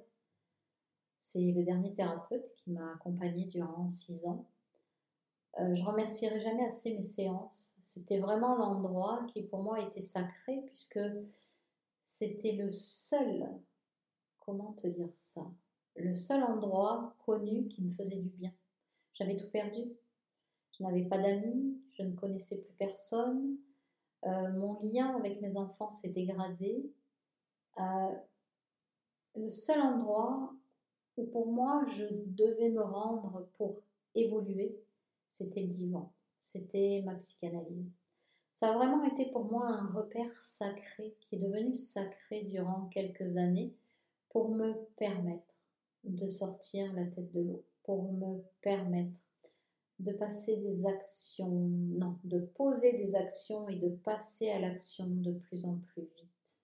C'est 1.17 1.51
le 1.51 1.63
dernier 1.63 1.93
thérapeute 1.93 2.53
qui 2.55 2.71
m'a 2.71 2.93
accompagnée 2.93 3.45
durant 3.45 3.87
six 3.89 4.25
ans. 4.25 4.45
Euh, 5.59 5.75
je 5.75 5.83
remercierai 5.83 6.39
jamais 6.41 6.65
assez 6.65 6.95
mes 6.95 7.03
séances. 7.03 7.77
C'était 7.81 8.19
vraiment 8.19 8.57
l'endroit 8.57 9.23
qui 9.27 9.43
pour 9.43 9.61
moi 9.61 9.79
était 9.79 10.01
sacré 10.01 10.63
puisque 10.65 10.99
c'était 12.01 12.53
le 12.53 12.69
seul, 12.69 13.47
comment 14.39 14.73
te 14.73 14.87
dire 14.87 15.09
ça, 15.13 15.45
le 15.95 16.15
seul 16.15 16.43
endroit 16.43 17.15
connu 17.25 17.67
qui 17.67 17.83
me 17.83 17.91
faisait 17.91 18.19
du 18.19 18.29
bien. 18.29 18.51
J'avais 19.23 19.37
tout 19.37 19.49
perdu. 19.51 19.83
Je 20.77 20.83
n'avais 20.83 21.05
pas 21.05 21.17
d'amis, 21.17 21.81
je 21.93 22.03
ne 22.03 22.13
connaissais 22.13 22.61
plus 22.61 22.73
personne. 22.73 23.55
Euh, 24.25 24.51
mon 24.51 24.81
lien 24.81 25.15
avec 25.15 25.39
mes 25.39 25.55
enfants 25.55 25.89
s'est 25.89 26.11
dégradé. 26.11 26.91
Euh, 27.79 28.11
le 29.35 29.49
seul 29.49 29.79
endroit 29.79 30.53
où 31.15 31.25
pour 31.27 31.47
moi 31.47 31.85
je 31.95 32.03
devais 32.25 32.69
me 32.69 32.81
rendre 32.81 33.47
pour 33.53 33.77
évoluer, 34.13 34.77
c'était 35.29 35.61
le 35.61 35.69
divan, 35.69 36.11
c'était 36.41 37.01
ma 37.05 37.15
psychanalyse. 37.15 37.95
Ça 38.51 38.73
a 38.73 38.75
vraiment 38.75 39.05
été 39.05 39.27
pour 39.27 39.45
moi 39.45 39.67
un 39.67 39.87
repère 39.93 40.35
sacré 40.43 41.15
qui 41.21 41.35
est 41.35 41.39
devenu 41.39 41.75
sacré 41.75 42.43
durant 42.43 42.87
quelques 42.87 43.37
années 43.37 43.73
pour 44.29 44.49
me 44.49 44.73
permettre 44.97 45.55
de 46.03 46.27
sortir 46.27 46.91
la 46.91 47.05
tête 47.05 47.31
de 47.31 47.39
l'eau, 47.39 47.63
pour 47.83 48.11
me 48.11 48.41
permettre 48.61 49.11
de 49.99 50.11
passer 50.11 50.57
des 50.57 50.85
actions, 50.85 51.49
non, 51.49 52.17
de 52.23 52.39
poser 52.39 52.97
des 52.97 53.15
actions 53.15 53.67
et 53.69 53.75
de 53.75 53.89
passer 53.89 54.49
à 54.49 54.59
l'action 54.59 55.05
de 55.07 55.31
plus 55.31 55.65
en 55.65 55.77
plus 55.77 56.01
vite. 56.01 56.59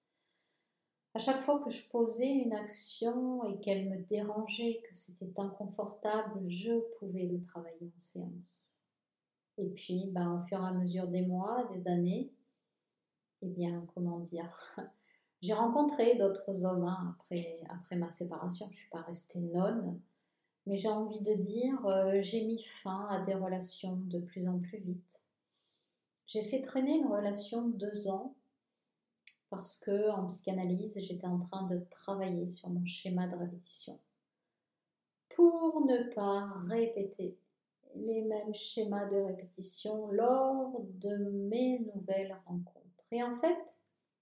À 1.15 1.19
chaque 1.19 1.41
fois 1.41 1.59
que 1.61 1.69
je 1.69 1.87
posais 1.89 2.29
une 2.29 2.53
action 2.53 3.43
et 3.45 3.59
qu'elle 3.59 3.89
me 3.89 3.97
dérangeait, 4.05 4.81
que 4.89 4.95
c'était 4.95 5.31
inconfortable, 5.37 6.47
je 6.49 6.79
pouvais 6.97 7.25
le 7.25 7.41
travailler 7.43 7.91
en 7.95 7.99
séance. 7.99 8.75
Et 9.57 9.69
puis, 9.69 10.05
ben, 10.11 10.39
au 10.39 10.47
fur 10.47 10.61
et 10.63 10.67
à 10.67 10.71
mesure 10.71 11.07
des 11.07 11.23
mois, 11.23 11.67
des 11.73 11.87
années, 11.87 12.31
eh 13.41 13.47
bien, 13.47 13.85
comment 13.93 14.19
dire, 14.19 14.53
j'ai 15.41 15.53
rencontré 15.53 16.17
d'autres 16.17 16.65
hommes 16.65 16.85
hein, 16.85 17.15
après, 17.15 17.59
après 17.69 17.95
ma 17.95 18.09
séparation. 18.09 18.67
Je 18.67 18.71
ne 18.71 18.77
suis 18.77 18.89
pas 18.89 19.01
restée 19.01 19.39
nonne 19.39 19.99
mais 20.69 20.75
j'ai 20.75 20.87
envie 20.87 21.19
de 21.19 21.33
dire, 21.33 21.83
euh, 21.87 22.21
j'ai 22.21 22.45
mis 22.45 22.61
fin 22.61 23.07
à 23.09 23.19
des 23.21 23.33
relations 23.33 23.95
de 24.05 24.19
plus 24.19 24.47
en 24.47 24.59
plus 24.59 24.77
vite. 24.77 25.25
J'ai 26.27 26.43
fait 26.43 26.61
traîner 26.61 26.99
une 26.99 27.07
relation 27.07 27.67
de 27.67 27.75
deux 27.75 28.07
ans 28.07 28.35
parce 29.49 29.77
que 29.77 30.11
en 30.11 30.27
psychanalyse, 30.27 30.99
j'étais 31.01 31.25
en 31.25 31.39
train 31.39 31.65
de 31.65 31.79
travailler 31.89 32.45
sur 32.51 32.69
mon 32.69 32.85
schéma 32.85 33.27
de 33.27 33.35
répétition 33.35 33.99
pour 35.29 35.83
ne 35.87 36.13
pas 36.13 36.47
répéter 36.67 37.35
les 37.95 38.21
mêmes 38.25 38.53
schémas 38.53 39.07
de 39.07 39.17
répétition 39.17 40.11
lors 40.11 40.79
de 41.01 41.15
mes 41.49 41.79
nouvelles 41.79 42.37
rencontres. 42.45 43.07
Et 43.09 43.23
en 43.23 43.39
fait, 43.39 43.57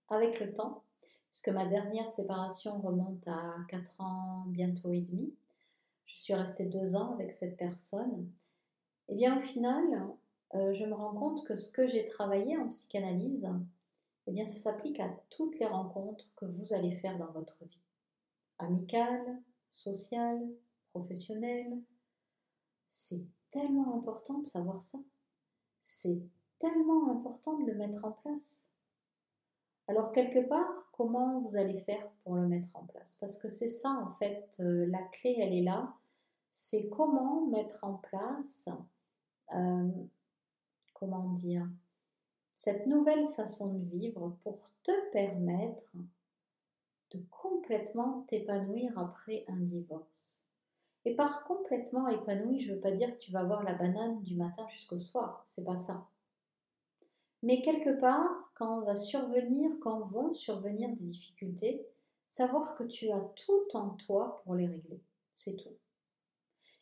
avec 0.07 0.39
le 0.39 0.53
temps, 0.53 0.83
puisque 1.29 1.49
ma 1.49 1.65
dernière 1.65 2.09
séparation 2.09 2.79
remonte 2.79 3.27
à 3.27 3.57
4 3.67 3.99
ans 3.99 4.45
bientôt 4.47 4.93
et 4.93 5.01
demi, 5.01 5.33
je 6.17 6.23
suis 6.23 6.33
restée 6.33 6.65
deux 6.65 6.95
ans 6.95 7.13
avec 7.13 7.31
cette 7.31 7.57
personne, 7.57 8.27
et 9.07 9.13
eh 9.13 9.15
bien 9.15 9.37
au 9.37 9.41
final, 9.41 9.85
euh, 10.55 10.73
je 10.73 10.83
me 10.83 10.95
rends 10.95 11.13
compte 11.13 11.45
que 11.45 11.55
ce 11.55 11.71
que 11.71 11.85
j'ai 11.85 12.05
travaillé 12.05 12.57
en 12.57 12.69
psychanalyse, 12.69 13.47
eh 14.25 14.31
bien 14.31 14.43
ça 14.43 14.55
s'applique 14.55 14.99
à 14.99 15.09
toutes 15.29 15.59
les 15.59 15.67
rencontres 15.67 16.25
que 16.35 16.45
vous 16.45 16.73
allez 16.73 16.91
faire 16.95 17.19
dans 17.19 17.31
votre 17.33 17.63
vie. 17.63 17.79
Amicale, 18.57 19.39
sociale, 19.69 20.43
professionnelle. 20.89 21.77
C'est 22.89 23.27
tellement 23.51 23.95
important 23.99 24.39
de 24.39 24.47
savoir 24.47 24.81
ça. 24.81 24.97
C'est 25.79 26.23
tellement 26.57 27.11
important 27.11 27.59
de 27.59 27.67
le 27.67 27.75
mettre 27.75 28.03
en 28.03 28.11
place. 28.11 28.71
Alors 29.87 30.11
quelque 30.11 30.49
part, 30.49 30.89
comment 30.93 31.41
vous 31.41 31.55
allez 31.55 31.79
faire 31.81 32.09
pour 32.23 32.37
le 32.37 32.47
mettre 32.47 32.69
en 32.73 32.85
place? 32.85 33.17
Parce 33.19 33.37
que 33.39 33.49
c'est 33.49 33.69
ça 33.69 33.91
en 33.91 34.15
fait, 34.17 34.49
euh, 34.59 34.87
la 34.87 35.03
clé 35.03 35.37
elle 35.37 35.53
est 35.53 35.61
là, 35.61 35.93
c'est 36.59 36.89
comment 36.89 37.45
mettre 37.45 37.83
en 37.83 37.93
place, 37.93 38.67
euh, 39.53 39.89
comment 40.95 41.29
dire, 41.33 41.67
cette 42.55 42.87
nouvelle 42.87 43.31
façon 43.35 43.75
de 43.75 43.85
vivre 43.85 44.35
pour 44.43 44.57
te 44.81 45.11
permettre 45.11 45.85
de 47.11 47.19
complètement 47.29 48.23
t'épanouir 48.27 48.97
après 48.97 49.45
un 49.47 49.57
divorce? 49.57 50.43
Et 51.05 51.15
par 51.15 51.43
complètement 51.43 52.07
épanoui, 52.07 52.59
je 52.59 52.71
ne 52.71 52.75
veux 52.75 52.81
pas 52.81 52.91
dire 52.91 53.13
que 53.13 53.23
tu 53.23 53.31
vas 53.31 53.41
avoir 53.41 53.63
la 53.63 53.75
banane 53.75 54.23
du 54.23 54.35
matin 54.35 54.67
jusqu'au 54.69 54.97
soir, 54.97 55.43
c'est 55.45 55.63
pas 55.63 55.77
ça. 55.77 56.07
Mais 57.43 57.61
quelque 57.61 57.99
part, 57.99 58.51
quand 58.55 58.81
va 58.81 58.95
survenir, 58.95 59.69
quand 59.79 60.07
vont 60.07 60.33
survenir 60.33 60.89
des 60.89 61.05
difficultés, 61.05 61.85
savoir 62.29 62.75
que 62.75 62.83
tu 62.83 63.11
as 63.11 63.21
tout 63.35 63.67
en 63.75 63.91
toi 63.91 64.41
pour 64.43 64.55
les 64.55 64.65
régler, 64.65 64.99
c'est 65.35 65.55
tout. 65.55 65.77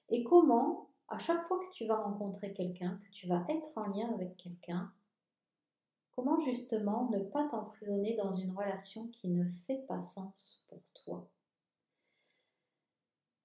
Et 0.10 0.24
comment, 0.24 0.90
à 1.08 1.18
chaque 1.18 1.48
fois 1.48 1.60
que 1.60 1.72
tu 1.72 1.86
vas 1.86 2.02
rencontrer 2.02 2.54
quelqu'un, 2.54 3.00
que 3.04 3.12
tu 3.12 3.28
vas 3.28 3.44
être 3.50 3.72
en 3.76 3.88
lien 3.88 4.14
avec 4.14 4.38
quelqu'un, 4.38 4.92
comment 6.16 6.40
justement 6.40 7.10
ne 7.12 7.20
pas 7.20 7.48
t'emprisonner 7.48 8.16
dans 8.16 8.32
une 8.32 8.56
relation 8.56 9.08
qui 9.10 9.30
ne 9.30 9.46
fait 9.68 9.86
pas 9.88 10.02
sens 10.02 10.66
pour 10.70 10.82
toi? 10.94 11.28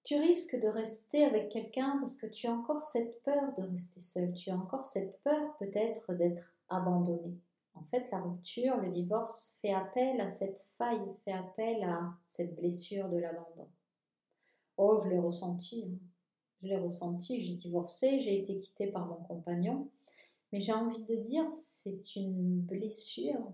Tu 0.05 0.17
risques 0.17 0.61
de 0.61 0.69
rester 0.69 1.25
avec 1.25 1.51
quelqu'un 1.51 1.99
parce 2.01 2.17
que 2.17 2.27
tu 2.27 2.47
as 2.47 2.53
encore 2.53 2.85
cette 2.85 3.23
peur 3.23 3.55
de 3.57 3.63
rester 3.63 4.01
seul, 4.01 4.33
tu 4.35 4.51
as 4.51 4.57
encore 4.57 4.85
cette 4.85 5.23
peur 5.23 5.57
peut-être 5.59 6.15
d'être 6.15 6.53
abandonné. 6.69 7.39
En 7.75 7.85
fait, 7.85 8.11
la 8.11 8.21
rupture, 8.21 8.77
le 8.79 8.89
divorce 8.89 9.59
fait 9.63 9.73
appel 9.73 10.21
à 10.21 10.29
cette 10.29 10.67
faille, 10.77 11.01
fait 11.25 11.33
appel 11.33 11.83
à 11.85 12.13
cette 12.27 12.57
blessure 12.57 13.09
de 13.09 13.19
l'abandon. 13.19 13.69
Oh, 14.77 14.99
je 15.03 15.11
l'ai 15.11 15.19
ressenti. 15.19 15.85
Hein. 15.87 15.99
Je 16.63 16.69
l'ai 16.69 16.79
ressenti. 16.79 17.41
J'ai 17.41 17.55
divorcé, 17.55 18.21
j'ai 18.21 18.39
été 18.39 18.61
quittée 18.61 18.89
par 18.89 19.07
mon 19.07 19.17
compagnon. 19.17 19.89
Mais 20.53 20.61
j'ai 20.61 20.73
envie 20.73 21.03
de 21.05 21.17
dire, 21.17 21.51
c'est 21.53 22.17
une 22.17 22.61
blessure. 22.61 23.53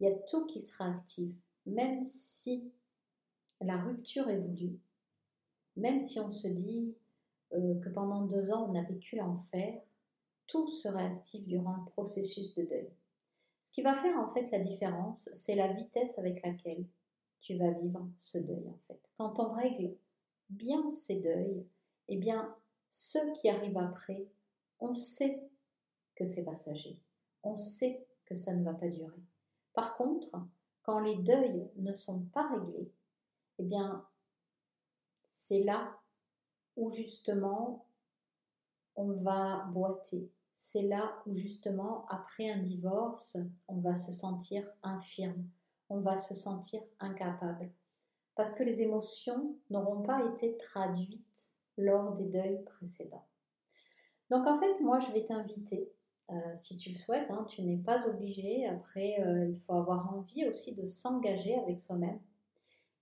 Il 0.00 0.08
y 0.08 0.10
a 0.10 0.14
tout 0.14 0.46
qui 0.46 0.60
sera 0.60 0.90
actif. 0.90 1.34
Même 1.66 2.04
si 2.04 2.70
la 3.60 3.76
rupture 3.76 4.28
est 4.28 4.38
voulue, 4.38 4.78
même 5.76 6.00
si 6.00 6.20
on 6.20 6.30
se 6.30 6.48
dit 6.48 6.94
euh, 7.54 7.78
que 7.80 7.88
pendant 7.88 8.22
deux 8.22 8.50
ans 8.50 8.70
on 8.70 8.74
a 8.74 8.82
vécu 8.82 9.16
l'enfer, 9.16 9.80
tout 10.46 10.70
sera 10.70 11.04
actif 11.04 11.46
durant 11.46 11.76
le 11.76 11.90
processus 11.92 12.54
de 12.54 12.64
deuil. 12.64 12.88
Ce 13.60 13.72
qui 13.72 13.82
va 13.82 13.96
faire 13.96 14.16
en 14.18 14.32
fait 14.32 14.50
la 14.50 14.60
différence, 14.60 15.28
c'est 15.34 15.54
la 15.54 15.72
vitesse 15.72 16.18
avec 16.18 16.42
laquelle 16.42 16.84
tu 17.40 17.56
vas 17.56 17.70
vivre 17.70 18.08
ce 18.16 18.38
deuil 18.38 18.68
en 18.68 18.78
fait. 18.86 19.00
Quand 19.18 19.38
on 19.40 19.52
règle 19.52 19.94
bien 20.48 20.90
ces 20.90 21.22
deuils, 21.22 21.64
eh 22.08 22.16
bien 22.16 22.54
ceux 22.90 23.32
qui 23.34 23.48
arrivent 23.48 23.78
après, 23.78 24.26
on 24.80 24.94
sait 24.94 25.42
que 26.14 26.24
c'est 26.24 26.44
passager. 26.44 27.00
On 27.42 27.56
sait 27.56 28.06
que 28.24 28.34
ça 28.34 28.54
ne 28.54 28.64
va 28.64 28.74
pas 28.74 28.88
durer. 28.88 29.22
Par 29.74 29.96
contre, 29.96 30.36
quand 30.82 31.00
les 31.00 31.16
deuils 31.16 31.70
ne 31.76 31.92
sont 31.92 32.24
pas 32.32 32.48
réglés, 32.48 32.90
eh 33.58 33.64
bien 33.64 34.06
c'est 35.24 35.62
là 35.62 35.98
où 36.76 36.90
justement 36.90 37.84
on 38.96 39.12
va 39.12 39.66
boiter, 39.66 40.32
c'est 40.54 40.82
là 40.82 41.22
où 41.26 41.36
justement, 41.36 42.04
après 42.08 42.50
un 42.50 42.58
divorce, 42.58 43.36
on 43.68 43.76
va 43.76 43.94
se 43.94 44.10
sentir 44.10 44.68
infirme, 44.82 45.44
on 45.88 46.00
va 46.00 46.18
se 46.18 46.34
sentir 46.34 46.82
incapable, 46.98 47.70
parce 48.34 48.54
que 48.54 48.64
les 48.64 48.82
émotions 48.82 49.54
n'auront 49.70 50.02
pas 50.02 50.24
été 50.34 50.56
traduites 50.56 51.52
lors 51.78 52.14
des 52.16 52.26
deuils 52.26 52.62
précédents. 52.64 53.26
Donc 54.30 54.46
en 54.46 54.60
fait, 54.60 54.80
moi, 54.80 54.98
je 54.98 55.10
vais 55.12 55.24
t'inviter, 55.24 55.90
euh, 56.30 56.56
si 56.56 56.76
tu 56.76 56.90
le 56.90 56.98
souhaites, 56.98 57.30
hein, 57.30 57.46
tu 57.48 57.62
n'es 57.62 57.78
pas 57.78 58.06
obligé, 58.08 58.66
après, 58.66 59.20
euh, 59.20 59.48
il 59.48 59.58
faut 59.60 59.74
avoir 59.74 60.12
envie 60.12 60.46
aussi 60.46 60.74
de 60.74 60.84
s'engager 60.84 61.54
avec 61.58 61.80
soi-même. 61.80 62.20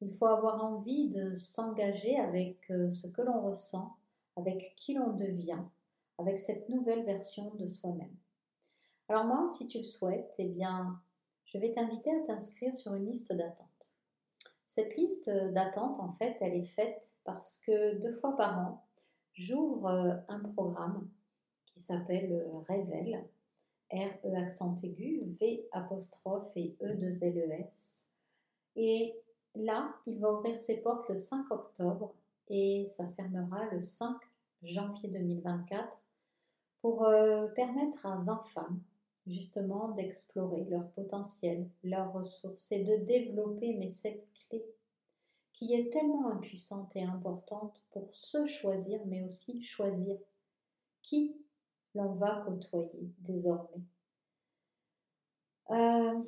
Il 0.00 0.14
faut 0.16 0.26
avoir 0.26 0.64
envie 0.64 1.08
de 1.08 1.34
s'engager 1.34 2.16
avec 2.18 2.70
euh, 2.70 2.90
ce 2.90 3.08
que 3.08 3.22
l'on 3.22 3.40
ressent, 3.40 3.96
avec 4.36 4.74
qui 4.76 4.94
l'on 4.94 5.14
devient, 5.14 5.62
avec 6.18 6.38
cette 6.38 6.68
nouvelle 6.68 7.04
version 7.04 7.52
de 7.54 7.66
soi-même. 7.66 8.14
Alors 9.08 9.24
moi, 9.24 9.46
si 9.48 9.66
tu 9.66 9.78
le 9.78 9.84
souhaites, 9.84 10.34
eh 10.38 10.48
bien, 10.48 11.00
je 11.44 11.58
vais 11.58 11.72
t'inviter 11.72 12.10
à 12.10 12.20
t'inscrire 12.26 12.74
sur 12.74 12.94
une 12.94 13.06
liste 13.06 13.32
d'attente. 13.32 13.95
Cette 14.76 14.94
liste 14.98 15.30
d'attente, 15.30 15.98
en 16.00 16.12
fait, 16.12 16.36
elle 16.42 16.52
est 16.52 16.66
faite 16.66 17.14
parce 17.24 17.62
que 17.64 17.94
deux 17.94 18.12
fois 18.16 18.36
par 18.36 18.58
an, 18.58 18.84
j'ouvre 19.32 19.86
euh, 19.86 20.16
un 20.28 20.38
programme 20.40 21.08
qui 21.64 21.80
s'appelle 21.80 22.30
euh, 22.30 22.58
Révèle, 22.68 23.26
R-E 23.90 24.34
accent 24.36 24.76
aigu, 24.82 25.22
V 25.40 25.66
apostrophe 25.72 26.54
et 26.56 26.76
E 26.82 26.92
2 26.92 27.24
L 27.24 27.38
E 27.38 27.52
S. 27.52 28.12
Et 28.74 29.18
là, 29.54 29.94
il 30.04 30.20
va 30.20 30.34
ouvrir 30.34 30.58
ses 30.58 30.82
portes 30.82 31.08
le 31.08 31.16
5 31.16 31.50
octobre 31.50 32.14
et 32.50 32.84
ça 32.84 33.08
fermera 33.12 33.64
le 33.72 33.80
5 33.80 34.14
janvier 34.62 35.08
2024 35.08 35.88
pour 36.82 37.06
euh, 37.06 37.48
permettre 37.54 38.04
à 38.04 38.16
20 38.16 38.42
femmes 38.42 38.80
justement 39.26 39.90
d'explorer 39.90 40.64
leur 40.64 40.88
potentiel, 40.90 41.68
leurs 41.82 42.12
ressources 42.12 42.70
et 42.72 42.84
de 42.84 43.04
développer 43.04 43.74
mais 43.74 43.88
cette 43.88 44.26
clé 44.48 44.64
qui 45.52 45.74
est 45.74 45.90
tellement 45.90 46.28
impuissante 46.28 46.94
et 46.94 47.02
importante 47.02 47.82
pour 47.90 48.08
se 48.12 48.46
choisir 48.46 49.00
mais 49.06 49.22
aussi 49.22 49.62
choisir 49.62 50.16
qui 51.02 51.36
l'on 51.94 52.14
va 52.14 52.44
côtoyer 52.46 53.10
désormais. 53.20 53.82
Euh, 55.70 56.20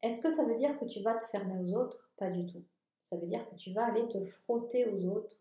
est-ce 0.00 0.22
que 0.22 0.30
ça 0.30 0.46
veut 0.46 0.56
dire 0.56 0.78
que 0.78 0.84
tu 0.84 1.02
vas 1.02 1.14
te 1.14 1.24
fermer 1.24 1.58
aux 1.58 1.74
autres? 1.74 2.10
Pas 2.16 2.30
du 2.30 2.46
tout. 2.46 2.62
Ça 3.00 3.16
veut 3.16 3.26
dire 3.26 3.48
que 3.50 3.56
tu 3.56 3.72
vas 3.72 3.86
aller 3.86 4.08
te 4.08 4.24
frotter 4.24 4.88
aux 4.88 5.06
autres 5.06 5.36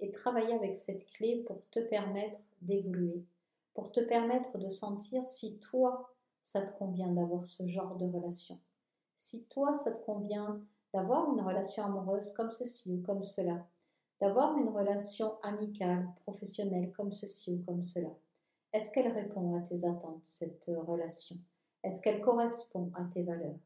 et 0.00 0.10
travailler 0.10 0.54
avec 0.54 0.76
cette 0.76 1.06
clé 1.06 1.44
pour 1.46 1.66
te 1.70 1.80
permettre 1.80 2.40
d'évoluer, 2.62 3.24
pour 3.74 3.92
te 3.92 4.00
permettre 4.00 4.58
de 4.58 4.68
sentir 4.68 5.26
si 5.26 5.58
toi, 5.58 6.10
ça 6.46 6.62
te 6.62 6.78
convient 6.78 7.10
d'avoir 7.10 7.44
ce 7.44 7.66
genre 7.66 7.96
de 7.96 8.06
relation. 8.06 8.56
Si 9.16 9.48
toi, 9.48 9.74
ça 9.74 9.90
te 9.90 10.04
convient 10.04 10.60
d'avoir 10.94 11.28
une 11.32 11.40
relation 11.40 11.84
amoureuse 11.84 12.32
comme 12.34 12.52
ceci 12.52 12.94
ou 12.94 13.02
comme 13.02 13.24
cela, 13.24 13.66
d'avoir 14.20 14.56
une 14.56 14.68
relation 14.68 15.40
amicale, 15.42 16.08
professionnelle 16.22 16.92
comme 16.92 17.12
ceci 17.12 17.52
ou 17.52 17.64
comme 17.64 17.82
cela. 17.82 18.10
Est-ce 18.72 18.92
qu'elle 18.92 19.12
répond 19.12 19.56
à 19.56 19.62
tes 19.62 19.84
attentes, 19.84 20.24
cette 20.24 20.70
relation? 20.86 21.34
Est-ce 21.82 22.00
qu'elle 22.00 22.20
correspond 22.20 22.92
à 22.94 23.02
tes 23.06 23.24
valeurs? 23.24 23.58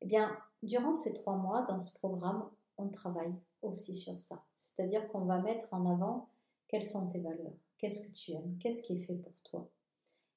Eh 0.00 0.06
bien, 0.06 0.30
durant 0.62 0.94
ces 0.94 1.14
trois 1.14 1.34
mois, 1.34 1.62
dans 1.62 1.80
ce 1.80 1.98
programme, 1.98 2.48
on 2.78 2.88
travaille 2.88 3.34
aussi 3.62 3.96
sur 3.96 4.20
ça. 4.20 4.44
C'est-à-dire 4.56 5.08
qu'on 5.08 5.24
va 5.24 5.40
mettre 5.40 5.66
en 5.72 5.90
avant 5.90 6.28
quelles 6.68 6.86
sont 6.86 7.08
tes 7.08 7.20
valeurs, 7.20 7.58
Qu'est-ce 7.78 8.06
que 8.06 8.14
tu 8.14 8.30
aimes 8.30 8.58
Qu'est-ce 8.60 8.84
qui 8.84 8.92
est 8.92 9.06
fait 9.06 9.16
pour 9.16 9.34
toi 9.42 9.68